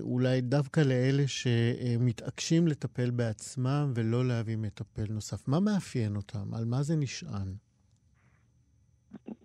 [0.00, 5.48] אולי דווקא לאלה שמתעקשים לטפל בעצמם ולא להביא מטפל נוסף.
[5.48, 6.54] מה מאפיין אותם?
[6.54, 7.69] על מה זה נשען?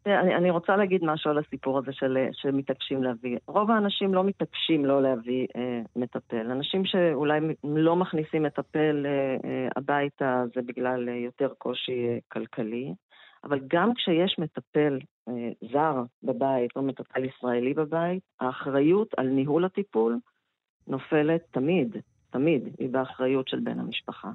[0.08, 3.38] אני, אני רוצה להגיד משהו על הסיפור הזה של, שמתעקשים להביא.
[3.48, 6.52] רוב האנשים לא מתעקשים לא להביא אה, מטפל.
[6.52, 9.12] אנשים שאולי לא מכניסים מטפל אה,
[9.50, 12.94] אה, הביתה זה בגלל אה, יותר קושי אה, כלכלי,
[13.44, 15.00] אבל גם כשיש מטפל
[15.30, 20.20] אה, זר בבית או מטפל ישראלי בבית, האחריות על ניהול הטיפול
[20.88, 21.98] נופלת תמיד
[22.30, 24.30] תמיד היא באחריות של בן המשפחה.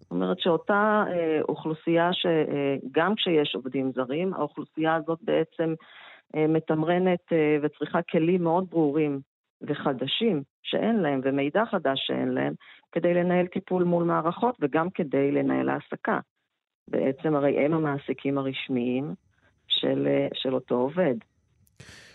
[0.00, 5.74] זאת אומרת שאותה אה, אוכלוסייה שגם אה, כשיש עובדים זרים, האוכלוסייה הזאת בעצם
[6.36, 9.20] אה, מתמרנת אה, וצריכה כלים מאוד ברורים
[9.62, 12.54] וחדשים שאין להם, ומידע חדש שאין להם,
[12.92, 16.20] כדי לנהל טיפול מול מערכות וגם כדי לנהל העסקה.
[16.88, 19.14] בעצם הרי הם המעסיקים הרשמיים
[19.68, 21.14] של, אה, של אותו עובד.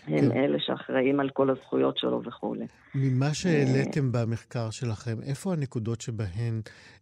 [0.06, 0.32] הם כן.
[0.32, 2.66] אלה שאחראים על כל הזכויות שלו וכולי.
[2.94, 6.60] ממה שהעליתם במחקר שלכם, איפה הנקודות שבהן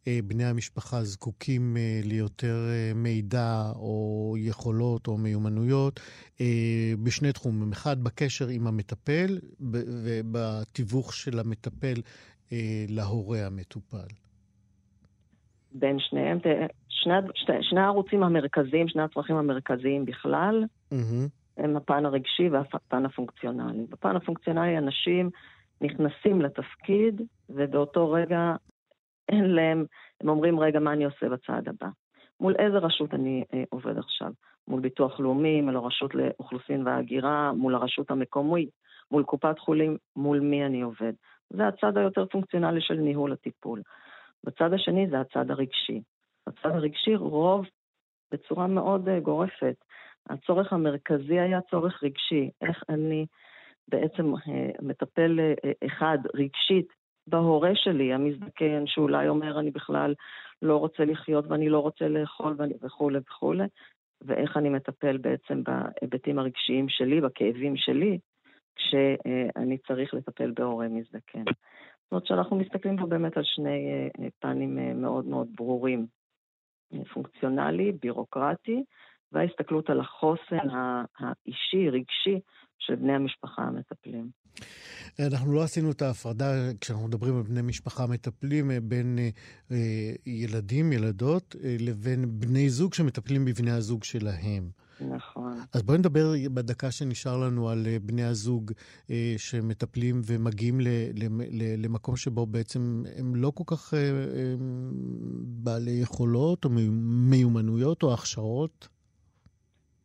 [0.09, 6.01] אה, בני המשפחה זקוקים אה, ליותר אה, מידע או יכולות או מיומנויות
[6.41, 7.73] אה, בשני תחומים?
[7.73, 12.01] אחד, בקשר עם המטפל ובתיווך של המטפל
[12.53, 14.09] אה, להורה המטופל.
[15.75, 16.39] בין שניהם,
[16.89, 21.42] שני, שני, שני הערוצים המרכזיים, שני הצרכים המרכזיים בכלל, mm-hmm.
[21.57, 23.87] הם הפן הרגשי והפן הפונקציונלי.
[23.89, 25.31] בפן הפונקציונלי אנשים
[25.81, 28.55] נכנסים לתפקיד, ובאותו רגע
[29.29, 29.85] אין להם,
[30.21, 31.89] הם אומרים, רגע, מה אני עושה בצעד הבא?
[32.41, 34.33] מול איזה רשות אני אה, עובד עכשיו?
[34.69, 38.71] מול ביטוח לאומי, מול הרשות לאוכלוסין וההגירה, מול הרשות המקומית,
[39.11, 41.13] מול קופת חולים, מול מי אני עובד.
[41.51, 43.83] זה הצד היותר פונקציונלי של ניהול הטיפול.
[44.45, 46.03] בצד השני זה הצד הרגשי.
[46.47, 47.67] בצד הרגשי רוב,
[48.33, 49.75] בצורה מאוד uh, גורפת,
[50.31, 52.51] הצורך המרכזי היה צורך רגשי.
[52.61, 53.27] איך אני
[53.89, 56.89] בעצם אה, מטפל אה, אחד רגשית
[57.27, 60.15] בהורה שלי, המזדקן, שאולי אומר, אני בכלל
[60.63, 63.65] לא רוצה לחיות ואני לא רוצה לאכול וכולי וכולי,
[64.21, 68.19] ואיך אני מטפל בעצם בהיבטים הרגשיים שלי, בכאבים שלי,
[68.77, 71.45] כשאני צריך לטפל בהורה מזדקן.
[71.45, 76.07] זאת אומרת שאנחנו מסתכלים פה באמת על שני אה, פנים מאוד מאוד ברורים.
[77.13, 78.85] פונקציונלי, בירוקרטי,
[79.33, 80.69] וההסתכלות על החוסן
[81.19, 82.41] האישי, רגשי,
[82.87, 84.31] של בני המשפחה המטפלים.
[85.21, 89.19] אנחנו לא עשינו את ההפרדה, כשאנחנו מדברים על בני משפחה מטפלים, אה, בין
[89.71, 89.77] אה,
[90.27, 94.71] ילדים, ילדות, אה, לבין בני זוג שמטפלים בבני הזוג שלהם.
[95.01, 95.59] נכון.
[95.73, 98.73] אז בואי נדבר בדקה שנשאר לנו על בני הזוג
[99.37, 100.81] שמטפלים ומגיעים
[101.79, 103.95] למקום שבו בעצם הם לא כל כך
[105.45, 106.71] בעלי יכולות או
[107.03, 108.89] מיומנויות או הכשרות.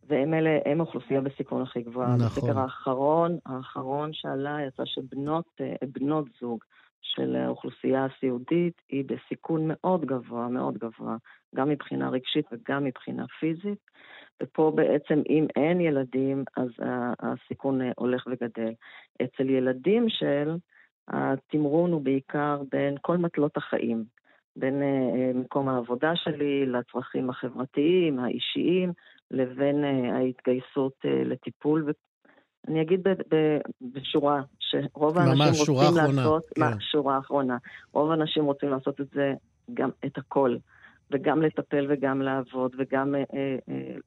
[0.07, 2.15] והם אלה, הם האוכלוסייה בסיכון הכי גבוהה.
[2.15, 2.27] נכון.
[2.27, 6.63] בסקר האחרון, האחרון שעלה, יצא שבנות אה, בנות זוג
[7.01, 11.15] של האוכלוסייה הסיעודית היא בסיכון מאוד גבוה, מאוד גבוה,
[11.55, 13.79] גם מבחינה רגשית וגם מבחינה פיזית.
[14.43, 16.69] ופה בעצם, אם אין ילדים, אז
[17.19, 18.73] הסיכון אה, הולך וגדל.
[19.23, 20.57] אצל ילדים של,
[21.07, 24.03] התמרון הוא בעיקר בין כל מטלות החיים,
[24.55, 28.91] בין אה, מקום העבודה שלי לצרכים החברתיים, האישיים,
[29.31, 31.91] לבין uh, ההתגייסות uh, לטיפול.
[32.67, 33.07] ואני אגיד
[33.81, 36.61] בשורה, שרוב האנשים רוצים אחרונה, לעשות, כן.
[36.61, 37.57] מה, שורה אחרונה,
[37.93, 39.33] רוב האנשים רוצים לעשות את זה,
[39.73, 40.57] גם את הכל,
[41.11, 43.55] וגם לטפל וגם לעבוד וגם אה, אה,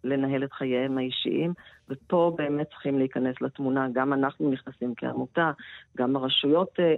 [0.04, 1.52] לנהל את חייהם האישיים,
[1.88, 3.86] ופה באמת צריכים להיכנס לתמונה.
[3.92, 5.50] גם אנחנו נכנסים כעמותה,
[5.96, 6.92] גם הרשויות אה, אה,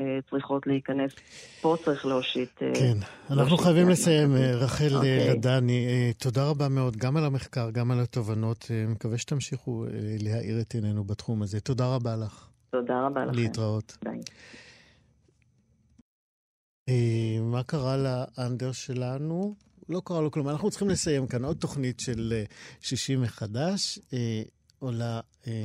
[0.00, 1.14] אה, צריכות להיכנס.
[1.60, 2.62] פה צריך להושיט...
[2.62, 2.98] אה, כן,
[3.30, 4.36] אנחנו חייבים לסיים.
[4.36, 5.30] אה, רחל אה, אוקיי.
[5.30, 8.66] לדני, אה, תודה רבה מאוד גם על המחקר, גם על התובנות.
[8.70, 9.90] אה, מקווה שתמשיכו אה,
[10.22, 11.60] להאיר את עינינו בתחום הזה.
[11.60, 12.48] תודה רבה לך.
[12.70, 13.34] תודה רבה לכם.
[13.34, 13.96] להתראות.
[14.02, 14.20] ביי.
[16.88, 19.54] אה, מה קרה לאנדר שלנו?
[19.88, 20.48] לא קרה לו כלום.
[20.48, 22.44] אנחנו צריכים לסיים כאן עוד תוכנית של אה,
[22.80, 23.98] שישי מחדש.
[24.12, 24.42] אה,
[24.78, 25.20] עולה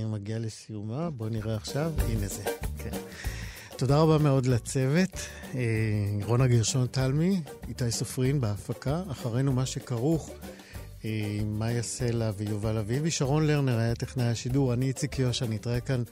[0.07, 1.09] מגיעה לסיומה.
[1.09, 1.93] בואו נראה עכשיו.
[1.97, 2.43] הנה זה,
[2.77, 2.97] כן.
[3.77, 5.09] תודה רבה מאוד לצוות.
[6.23, 9.03] רונה גרשון תלמי, איתי סופרין בהפקה.
[9.11, 10.29] אחרינו מה שכרוך.
[11.45, 13.11] מאיה סלע ויובל אביבי.
[13.11, 14.73] שרון לרנר היה טכנאי השידור.
[14.73, 16.03] אני איציק יושע, נתראה כאן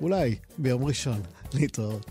[0.00, 1.20] אולי ביום ראשון.
[1.54, 2.10] להתראות.